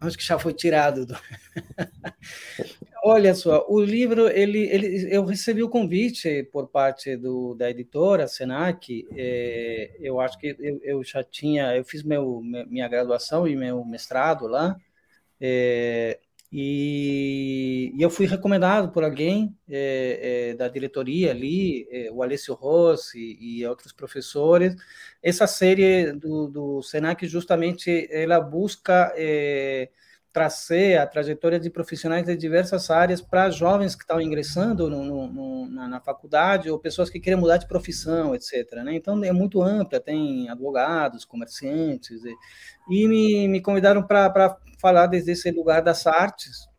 [0.00, 1.06] Acho que já foi tirado.
[1.06, 1.16] Do...
[3.02, 8.28] Olha só, o livro, ele, ele, eu recebi o convite por parte do, da editora
[8.28, 9.06] Senac.
[9.16, 13.84] É, eu acho que eu, eu, já tinha, eu fiz meu, minha graduação e meu
[13.84, 14.76] mestrado lá.
[15.40, 16.20] É,
[16.52, 22.54] e, e, eu fui recomendado por alguém é, é, da diretoria ali, é, o Alessio
[22.54, 24.74] Rossi e, outros professores.
[25.22, 29.14] Essa série do, do Senac, justamente, ela busca
[30.32, 35.26] trazer a trajetória de profissionais de diversas áreas para jovens que estão ingressando no, no,
[35.26, 38.74] no, na, na, faculdade ou pessoas que querem mudar de profissão, etc.
[38.84, 38.94] Né?
[38.94, 42.34] Então, é muito ampla, tem advogados, comerciantes, e,
[42.90, 46.69] e me, me convidaram para falar desde esse lugar das artes.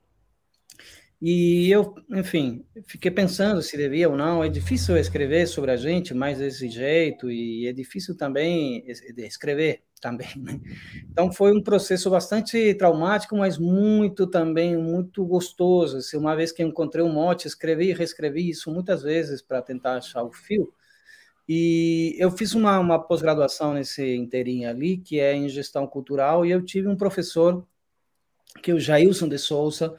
[1.21, 4.43] E eu, enfim, fiquei pensando se devia ou não.
[4.43, 8.83] É difícil escrever sobre a gente mais desse jeito e é difícil também
[9.17, 10.29] escrever também.
[10.35, 10.59] Né?
[11.11, 16.01] Então foi um processo bastante traumático, mas muito também muito gostoso.
[16.01, 19.97] Se uma vez que encontrei um mote, escrevi e reescrevi isso muitas vezes para tentar
[19.97, 20.73] achar o fio.
[21.47, 26.51] E eu fiz uma, uma pós-graduação nesse inteirinho ali, que é em gestão cultural, e
[26.51, 27.63] eu tive um professor
[28.63, 29.95] que é o Jailson de Souza,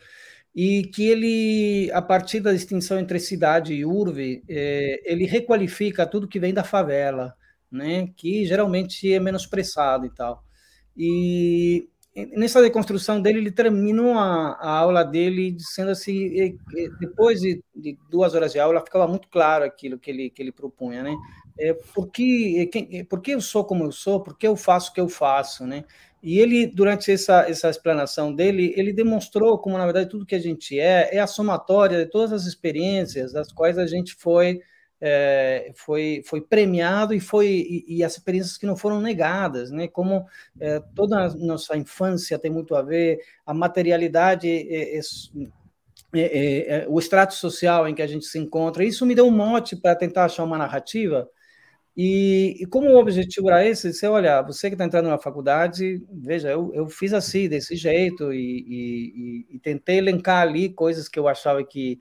[0.55, 6.29] e que ele, a partir da distinção entre cidade e urbe, é, ele requalifica tudo
[6.29, 7.35] que vem da favela,
[7.71, 10.45] né, que geralmente é menosprezado e tal.
[10.97, 11.89] E
[12.37, 16.59] nessa deconstrução dele, ele terminou a, a aula dele dizendo assim,
[17.01, 20.53] depois de, de, duas horas de aula, ficava muito claro aquilo que ele, que ele
[20.53, 21.17] propunha, né?
[21.59, 24.23] É, por, que, por que eu sou como eu sou?
[24.23, 25.85] Por que eu faço o que eu faço, né?
[26.23, 30.41] E ele, durante essa, essa explanação dele, ele demonstrou como, na verdade, tudo que a
[30.41, 34.61] gente é, é a somatória de todas as experiências das quais a gente foi,
[35.01, 39.89] é, foi, foi premiado e, foi, e, e, as experiências que não foram negadas, né?
[39.89, 40.25] Como
[40.61, 45.01] é, toda a nossa infância tem muito a ver, a materialidade, é, é,
[46.15, 48.85] é, é o extrato social em que a gente se encontra.
[48.85, 51.29] Isso me deu um mote para tentar achar uma narrativa
[51.97, 56.03] e, e, como o objetivo era esse, você olha, você que está entrando na faculdade,
[56.11, 61.19] veja, eu, eu fiz assim, desse jeito, e, e, e, tentei elencar ali coisas que
[61.19, 62.01] eu achava que,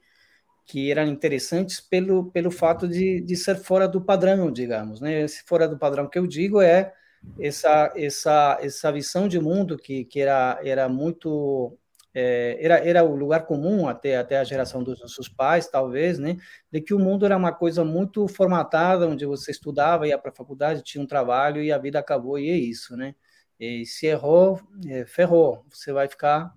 [0.65, 5.01] que eram interessantes pelo, pelo fato de, de ser fora do padrão, digamos.
[5.01, 5.23] Né?
[5.23, 6.93] Esse fora do padrão que eu digo é
[7.37, 11.77] essa, essa, essa visão de mundo que, que era, era muito
[12.13, 16.37] é, era, era o lugar comum até, até a geração dos nossos pais, talvez, né,
[16.71, 20.35] de que o mundo era uma coisa muito formatada, onde você estudava, ia para a
[20.35, 23.15] faculdade, tinha um trabalho e a vida acabou, e é isso, né?
[23.59, 26.51] E se errou, é, ferrou, você vai ficar.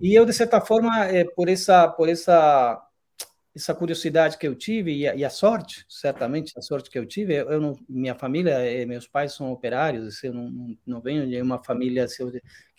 [0.00, 2.82] E eu, de certa forma, é, por essa, por essa,
[3.54, 7.04] essa curiosidade que eu tive e a, e a sorte, certamente a sorte que eu
[7.04, 11.28] tive, eu não, minha família, é, meus pais são operários, eu não, não, não venho
[11.28, 12.24] de uma família assim,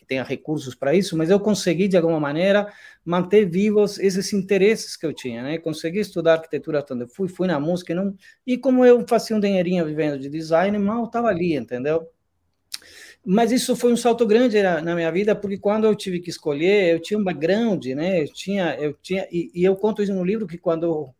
[0.08, 2.72] tenha recursos para isso, mas eu consegui, de alguma maneira,
[3.03, 5.58] manter vivos esses interesses que eu tinha, né?
[5.58, 8.16] Consegui estudar arquitetura quando eu fui, fui na música, e, não...
[8.45, 12.08] e como eu fazia um dinheirinho vivendo de design, mal estava ali, entendeu?
[13.26, 16.30] Mas isso foi um salto grande na, na, minha vida, porque quando eu tive que
[16.30, 18.22] escolher, eu tinha um background, né?
[18.22, 21.14] Eu tinha, eu tinha, e, e eu conto isso no livro que quando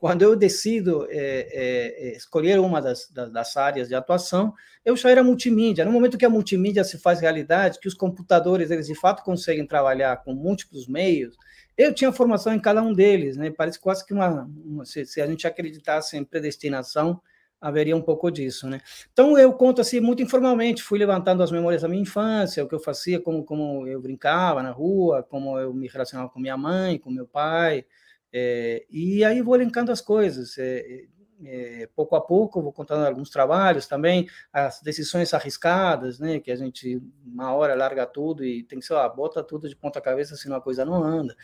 [0.00, 5.22] quando eu decido é, é, escolher uma das, das, áreas de atuação, eu já era
[5.22, 5.84] multimídia.
[5.84, 9.66] No momento que a multimídia se faz realidade, que os computadores eles de fato conseguem
[9.66, 11.36] trabalhar com múltiplos meios,
[11.76, 13.50] eu tinha formação em cada um deles, né?
[13.50, 17.20] Parece quase que uma, uma se, se, a gente acreditasse em predestinação,
[17.60, 18.80] haveria um pouco disso, né?
[19.12, 22.74] Então eu conto assim muito informalmente, fui levantando as memórias da minha infância, o que
[22.74, 26.98] eu fazia, como como eu brincava na rua, como eu me relacionava com minha mãe,
[26.98, 27.84] com meu pai,
[28.32, 30.56] é, e aí vou elencando as coisas.
[30.58, 31.04] É,
[31.44, 36.56] é, pouco a pouco vou contando alguns trabalhos também, as decisões arriscadas, né, que a
[36.56, 40.36] gente uma hora larga tudo e tem que ser, ó, bota tudo de ponta cabeça,
[40.36, 41.34] senão a coisa não anda.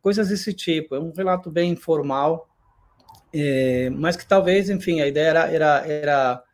[0.00, 0.94] Coisas desse tipo.
[0.94, 2.48] É um relato bem informal,
[3.32, 6.44] é, mas que talvez, enfim, a ideia era, era, era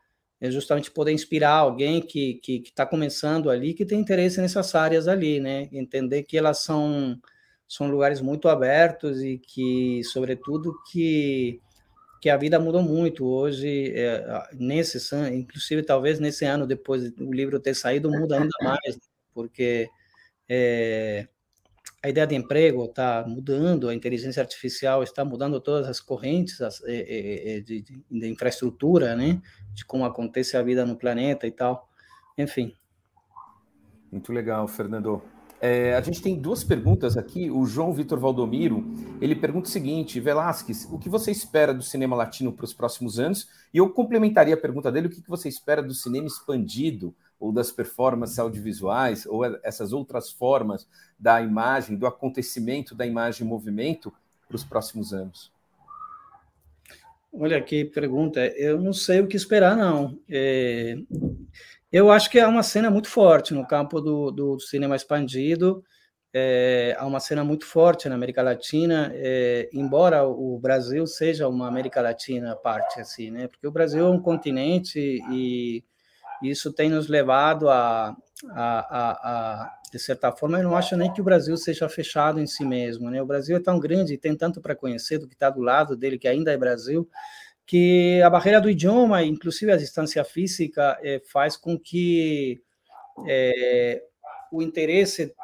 [0.41, 4.41] é justamente poder inspirar alguém que está que, que tá começando ali, que tem interesse
[4.41, 5.69] nessas áreas ali, né?
[5.73, 7.19] Entender que elas são,
[7.69, 11.61] são lugares muito abertos e que, sobretudo, que,
[12.21, 13.27] que a vida mudou muito.
[13.27, 14.99] Hoje, é, nesse
[15.35, 18.99] inclusive talvez nesse ano, depois do livro ter saído, muda ainda mais,
[19.35, 19.87] porque
[20.49, 21.29] é,
[22.03, 26.79] a ideia de emprego está mudando, a inteligência artificial está mudando todas as correntes as,
[26.79, 29.43] de, de, de, infraestrutura, né?
[29.75, 31.87] De como acontece a vida no planeta e tal.
[32.39, 32.75] Enfim.
[34.11, 35.23] Muito legal, Fernando.
[35.61, 37.51] É, a gente tem duas perguntas aqui.
[37.51, 38.85] O João Vitor Valdomiro
[39.21, 43.19] ele pergunta o seguinte: Velasquez, o que você espera do cinema latino para os próximos
[43.19, 43.49] anos?
[43.75, 47.73] E eu complementaria a pergunta dele: o que você espera do cinema expandido ou das
[47.73, 50.87] performances audiovisuais ou essas outras formas
[51.19, 54.13] da imagem, do acontecimento da imagem em movimento
[54.47, 55.53] para os próximos anos?
[57.33, 58.47] Olha que pergunta.
[58.57, 60.19] Eu não sei o que esperar, não.
[60.29, 60.99] É...
[61.91, 65.83] Eu acho que há uma cena muito forte no campo do, do cinema expandido.
[66.35, 71.67] É, há uma cena muito forte na América Latina, é, embora o Brasil seja uma
[71.67, 73.49] América Latina parte, assim, né?
[73.49, 74.99] Porque o Brasil é um continente
[75.33, 75.83] e
[76.43, 78.15] isso tem nos levado a,
[78.51, 79.11] a, a,
[79.65, 82.65] a, de certa forma, eu não acho nem que o Brasil seja fechado em si
[82.65, 83.23] mesmo, né?
[83.23, 85.97] O Brasil é tão grande e tem tanto para conhecer do que está do lado
[85.97, 87.09] dele, que ainda é Brasil,
[87.69, 92.63] que a barreira do idioma, inclusive a distância física, é, faz com que
[93.29, 94.03] é,
[94.51, 95.35] o interesse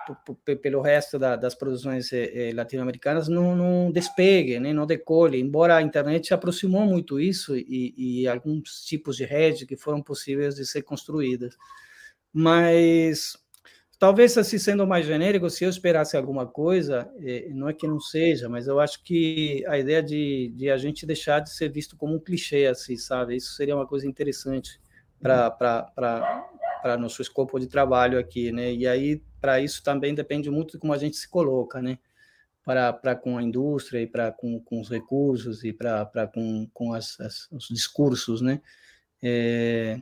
[0.63, 5.83] pelo resto da, das produções eh, latino-americanas não, não, despegue, né, não decole, embora a
[5.83, 10.81] internet aproximou muito isso e, e, alguns tipos de rede que foram possíveis de ser
[10.81, 11.55] construídas.
[12.33, 13.37] Mas
[13.99, 18.01] talvez assim sendo mais genérico, se eu esperasse alguma coisa, eh, não é que não
[18.01, 21.97] seja, mas eu acho que a ideia de, de a gente deixar de ser visto
[21.97, 23.37] como um clichê, assim, sabe?
[23.37, 24.81] Isso seria uma coisa interessante
[25.21, 25.51] para
[26.85, 28.71] para nosso escopo de trabalho aqui, né?
[28.71, 31.99] E aí, para isso também depende muito de como a gente se coloca, né?
[32.63, 37.19] Para com a indústria e para com, com os recursos e para com, com as,
[37.21, 38.61] as, os discursos, né?
[39.23, 39.99] É,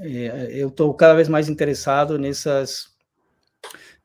[0.00, 2.95] é, eu estou cada vez mais interessado nessas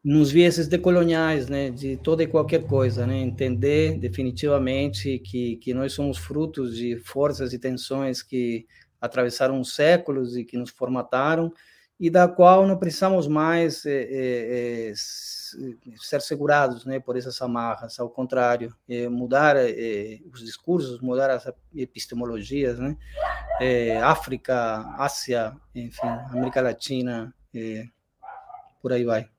[0.04, 5.94] nos vieses decoloniais, né, de toda e qualquer coisa, né, entender definitivamente que, que nós
[5.94, 8.66] somos frutos de forças e tensões que
[9.00, 11.54] atravessaram séculos e que nos formataram
[12.00, 18.10] e da qual não precisamos mais é, é, ser segurados né, por essas amarras, ao
[18.10, 19.56] contrário, é, mudar
[20.34, 22.98] os discursos, mudar as epistemologias, né?
[24.04, 27.32] África, Ásia, enfim, América Latina,
[28.82, 29.30] por aí vai.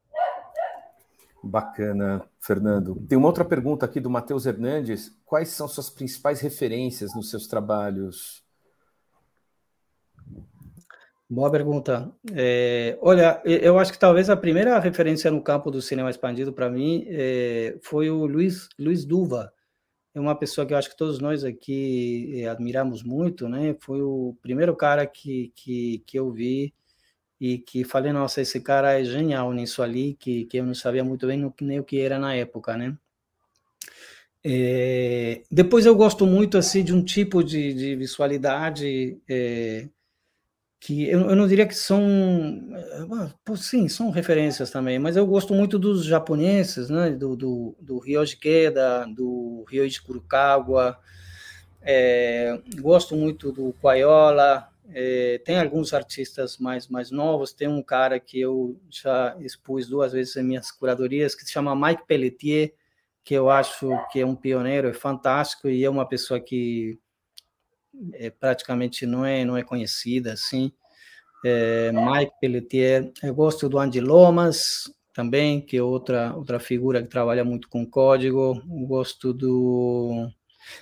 [1.43, 2.95] Bacana, Fernando.
[3.09, 5.13] Tem uma outra pergunta aqui do Matheus Hernandes.
[5.25, 8.43] Quais são suas principais referências nos seus trabalhos?
[11.29, 12.13] Boa pergunta.
[12.35, 16.69] É, olha, eu acho que talvez a primeira referência no campo do cinema expandido para
[16.69, 19.53] mim é, foi o Luiz, Luiz Duva.
[20.15, 23.75] É uma pessoa que eu acho que todos nós aqui é, admiramos muito, né?
[23.81, 26.75] Foi o primeiro cara que, que, que eu vi
[27.43, 31.03] e que falei, nossa, esse cara é genial nisso ali, que, que eu não sabia
[31.03, 32.97] muito bem nem o que era na época, né?
[34.45, 39.89] É, depois eu gosto muito assim de um tipo de, de visualidade é,
[40.79, 42.01] que eu, eu, não diria que são,
[42.77, 47.99] eh, sim, são referências também, mas eu gosto muito dos japoneses, né, do, do, do
[47.99, 50.97] Ryoji Keda, do Ryoji Kurokawa,
[51.81, 58.21] é, gosto muito do Quaiola, é, tem alguns artistas mais, mais novos, tem um cara
[58.21, 62.75] que eu já expus duas vezes em minhas curadorias, que se chama Mike Pelletier,
[63.25, 66.99] que eu acho que é um pioneiro, é fantástico, e é uma pessoa que
[68.15, 70.73] é, praticamente não é não é conhecida assim.
[71.45, 77.09] É, Mike Pelletier, eu gosto do Andy Lomas também, que é outra outra figura que
[77.09, 78.63] trabalha muito com código.
[78.69, 80.29] Eu gosto do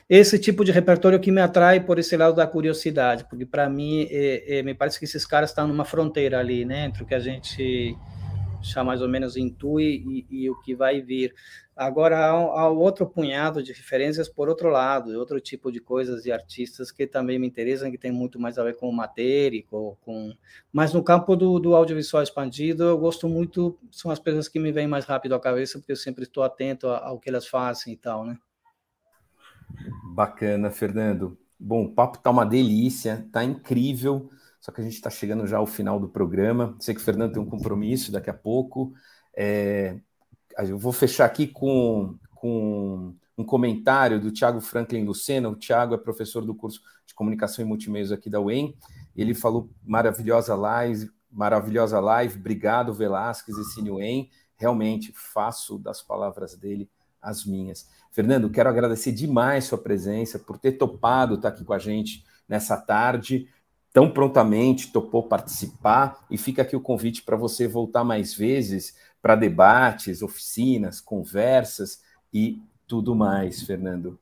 [0.09, 4.07] esse tipo de repertório que me atrai por esse lado da curiosidade, porque para mim
[4.11, 7.15] é, é, me parece que esses caras estão numa fronteira ali, né, entre o que
[7.15, 7.97] a gente
[8.63, 11.35] já mais ou menos intui e, e o que vai vir.
[11.75, 16.33] Agora, há, há, outro punhado de referências por outro lado, outro tipo de coisas e
[16.33, 20.35] artistas que também me interessam, que tem muito mais a ver com matéria, com, com...
[20.71, 24.73] mas no campo do, do, audiovisual expandido, eu gosto muito, são as pessoas que me
[24.73, 27.97] vêm mais rápido à cabeça, porque eu sempre estou atento ao que elas fazem e
[27.97, 28.37] tal, né?
[30.15, 31.39] Bacana, Fernando.
[31.59, 34.31] Bom, o papo tá uma delícia, tá incrível.
[34.61, 36.77] Só que a gente está chegando já ao final do programa.
[36.81, 38.93] Sei que o Fernando tem um compromisso daqui a pouco.
[39.35, 39.99] É,
[40.59, 45.49] eu vou fechar aqui com, com um comentário do Tiago Franklin Lucena.
[45.49, 48.77] O Tiago é professor do curso de comunicação e multimeios aqui da UEM.
[49.17, 52.39] Ele falou maravilhosa live, maravilhosa live.
[52.39, 54.31] Obrigado, Velasquez e Cine UEM.
[54.57, 56.89] Realmente faço das palavras dele
[57.23, 57.89] as minhas.
[58.11, 62.77] Fernando, quero agradecer demais sua presença, por ter topado estar aqui com a gente nessa
[62.77, 63.49] tarde
[63.93, 69.35] tão prontamente topou participar e fica aqui o convite para você voltar mais vezes para
[69.35, 72.01] debates, oficinas, conversas
[72.33, 74.19] e tudo mais, Fernando.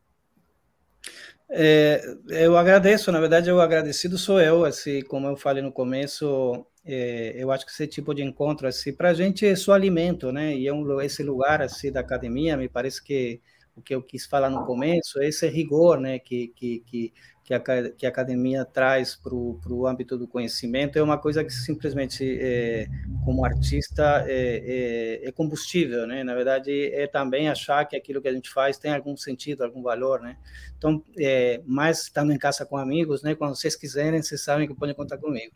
[1.50, 6.66] É, eu agradeço, na verdade, o agradecido sou eu, assim, como eu falei no começo,
[6.88, 10.32] é, eu acho que esse tipo de encontro, assim, para a gente é só alimento,
[10.32, 13.40] né, e é um, esse lugar, assim, da academia, me parece que
[13.76, 17.12] o que eu quis falar no começo, esse rigor, né, que, que, que
[17.48, 17.60] que a,
[17.92, 22.86] que a academia traz para o âmbito do conhecimento é uma coisa que simplesmente, é,
[23.24, 26.22] como artista, é, é, é, combustível, né?
[26.22, 29.82] Na verdade, é também achar que aquilo que a gente faz tem algum sentido, algum
[29.82, 30.36] valor, né?
[30.76, 33.34] Então, é, mais estando em casa com amigos, né?
[33.34, 35.54] Quando vocês quiserem, vocês sabem que podem contar comigo.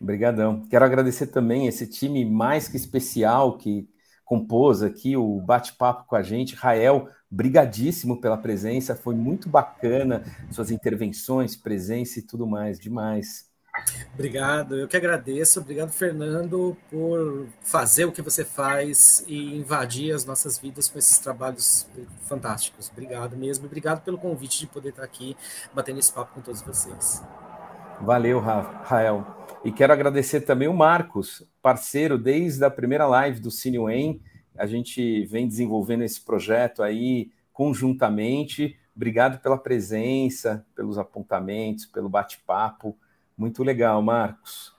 [0.00, 0.64] Obrigadão.
[0.68, 3.88] Quero agradecer também esse time mais que especial que
[4.24, 6.54] compôs aqui o bate-papo com a gente.
[6.54, 13.48] Rael, brigadíssimo pela presença, foi muito bacana suas intervenções, presença e tudo mais, demais.
[14.14, 15.60] Obrigado, eu que agradeço.
[15.60, 21.18] Obrigado, Fernando, por fazer o que você faz e invadir as nossas vidas com esses
[21.18, 21.88] trabalhos
[22.22, 22.90] fantásticos.
[22.90, 25.36] Obrigado mesmo, obrigado pelo convite de poder estar aqui
[25.72, 27.22] batendo esse papo com todos vocês.
[28.00, 29.26] Valeu, Rael.
[29.64, 34.20] E quero agradecer também o Marcos, parceiro desde a primeira live do Cine.
[34.56, 38.78] A gente vem desenvolvendo esse projeto aí conjuntamente.
[38.94, 42.96] Obrigado pela presença, pelos apontamentos, pelo bate-papo.
[43.36, 44.72] Muito legal, Marcos.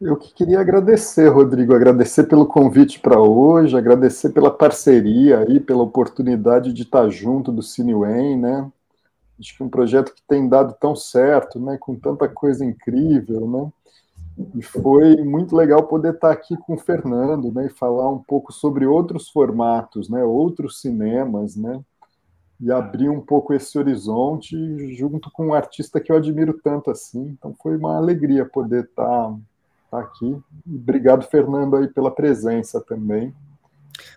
[0.00, 5.82] Eu que queria agradecer, Rodrigo, agradecer pelo convite para hoje, agradecer pela parceria aí, pela
[5.82, 7.94] oportunidade de estar junto do Cine
[8.36, 8.70] né?
[9.38, 11.76] Acho que um projeto que tem dado tão certo, né?
[11.78, 13.72] Com tanta coisa incrível, né?
[14.54, 18.52] E foi muito legal poder estar aqui com o Fernando, né, e falar um pouco
[18.52, 21.80] sobre outros formatos, né, outros cinemas, né,
[22.60, 24.56] e abrir um pouco esse horizonte
[24.96, 27.36] junto com um artista que eu admiro tanto assim.
[27.38, 29.36] Então foi uma alegria poder estar,
[29.84, 30.36] estar aqui.
[30.66, 33.32] Obrigado, Fernando, aí pela presença também.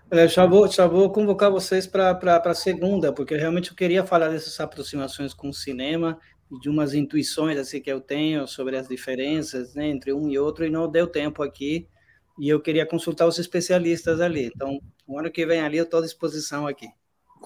[0.09, 4.29] É, já, vou, já vou convocar vocês para a segunda, porque realmente eu queria falar
[4.29, 6.17] dessas aproximações com o cinema
[6.61, 10.65] de umas intuições assim que eu tenho sobre as diferenças né, entre um e outro
[10.65, 11.87] e não deu tempo aqui
[12.39, 14.51] e eu queria consultar os especialistas ali.
[14.55, 16.87] Então, o ano que vem ali eu estou à disposição aqui.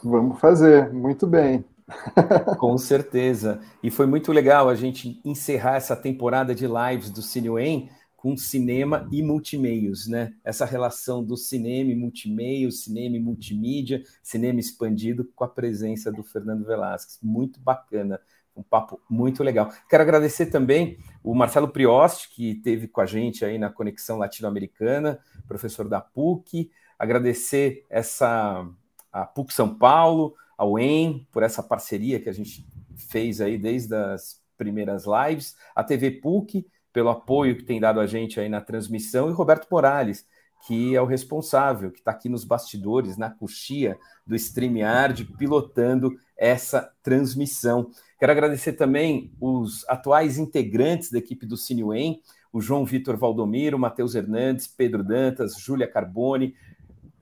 [0.03, 1.63] Vamos fazer, muito bem.
[2.59, 3.59] Com certeza.
[3.81, 7.89] E foi muito legal a gente encerrar essa temporada de lives do CineWen
[8.21, 10.31] com cinema e multimeios, né?
[10.43, 16.21] Essa relação do cinema e multimeios, cinema e multimídia, cinema expandido com a presença do
[16.21, 17.17] Fernando Velasquez.
[17.23, 18.21] Muito bacana
[18.55, 19.73] um papo muito legal.
[19.89, 25.19] Quero agradecer também o Marcelo Priost, que esteve com a gente aí na Conexão Latino-Americana,
[25.47, 26.69] professor da PUC.
[26.99, 28.69] Agradecer essa
[29.11, 32.63] a PUC São Paulo, ao EM, por essa parceria que a gente
[32.95, 38.07] fez aí desde as primeiras lives, a TV PUC, pelo apoio que tem dado a
[38.07, 40.25] gente aí na transmissão, e Roberto Morales,
[40.67, 46.91] que é o responsável, que está aqui nos bastidores, na coxia do StreamYard, pilotando essa
[47.01, 47.89] transmissão.
[48.19, 52.21] Quero agradecer também os atuais integrantes da equipe do CineWen,
[52.53, 56.53] o João Vitor Valdomiro, Matheus Hernandes, Pedro Dantas, Júlia Carboni,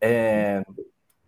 [0.01, 0.63] é,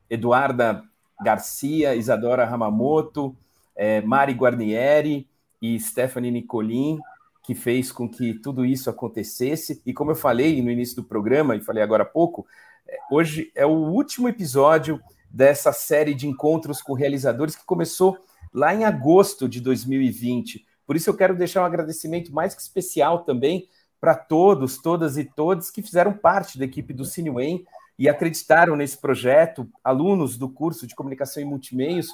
[0.09, 0.83] Eduarda
[1.23, 3.35] Garcia, Isadora Ramamoto,
[3.75, 5.29] é, Mari Guarnieri
[5.61, 6.99] e Stephanie Nicolin,
[7.43, 9.81] que fez com que tudo isso acontecesse.
[9.85, 12.45] E como eu falei no início do programa, e falei agora há pouco,
[12.87, 18.17] é, hoje é o último episódio dessa série de encontros com realizadores que começou
[18.53, 20.65] lá em agosto de 2020.
[20.85, 23.67] Por isso eu quero deixar um agradecimento mais que especial também
[23.99, 27.63] para todos, todas e todos que fizeram parte da equipe do CineWay
[27.97, 32.07] e acreditaram nesse projeto, alunos do curso de comunicação e multimeios,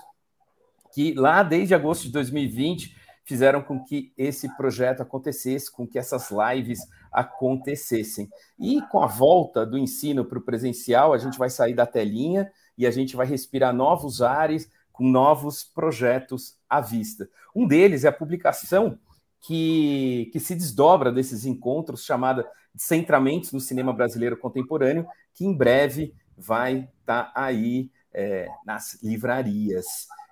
[0.93, 2.95] que lá desde agosto de 2020
[3.27, 6.79] fizeram com que esse projeto acontecesse, com que essas lives
[7.11, 8.29] acontecessem.
[8.57, 12.49] E com a volta do ensino para o presencial, a gente vai sair da telinha
[12.77, 17.29] e a gente vai respirar novos ares com novos projetos à vista.
[17.53, 18.97] Um deles é a publicação
[19.41, 26.13] que, que se desdobra desses encontros, chamada Centramentos no Cinema Brasileiro Contemporâneo, que em breve
[26.37, 29.85] vai estar tá aí é, nas livrarias.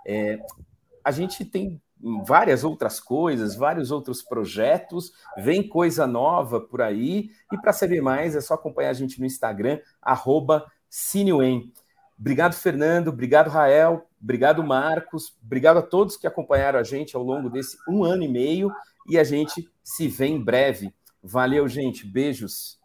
[0.08, 0.40] É,
[1.04, 1.82] a gente tem
[2.24, 8.36] várias outras coisas, vários outros projetos, vem coisa nova por aí, e para saber mais
[8.36, 10.66] é só acompanhar a gente no Instagram, arroba
[12.18, 17.50] Obrigado, Fernando, obrigado, Rael, obrigado, Marcos, obrigado a todos que acompanharam a gente ao longo
[17.50, 18.72] desse um ano e meio,
[19.10, 20.94] e a gente se vê em breve.
[21.22, 22.80] Valeu, gente, beijos.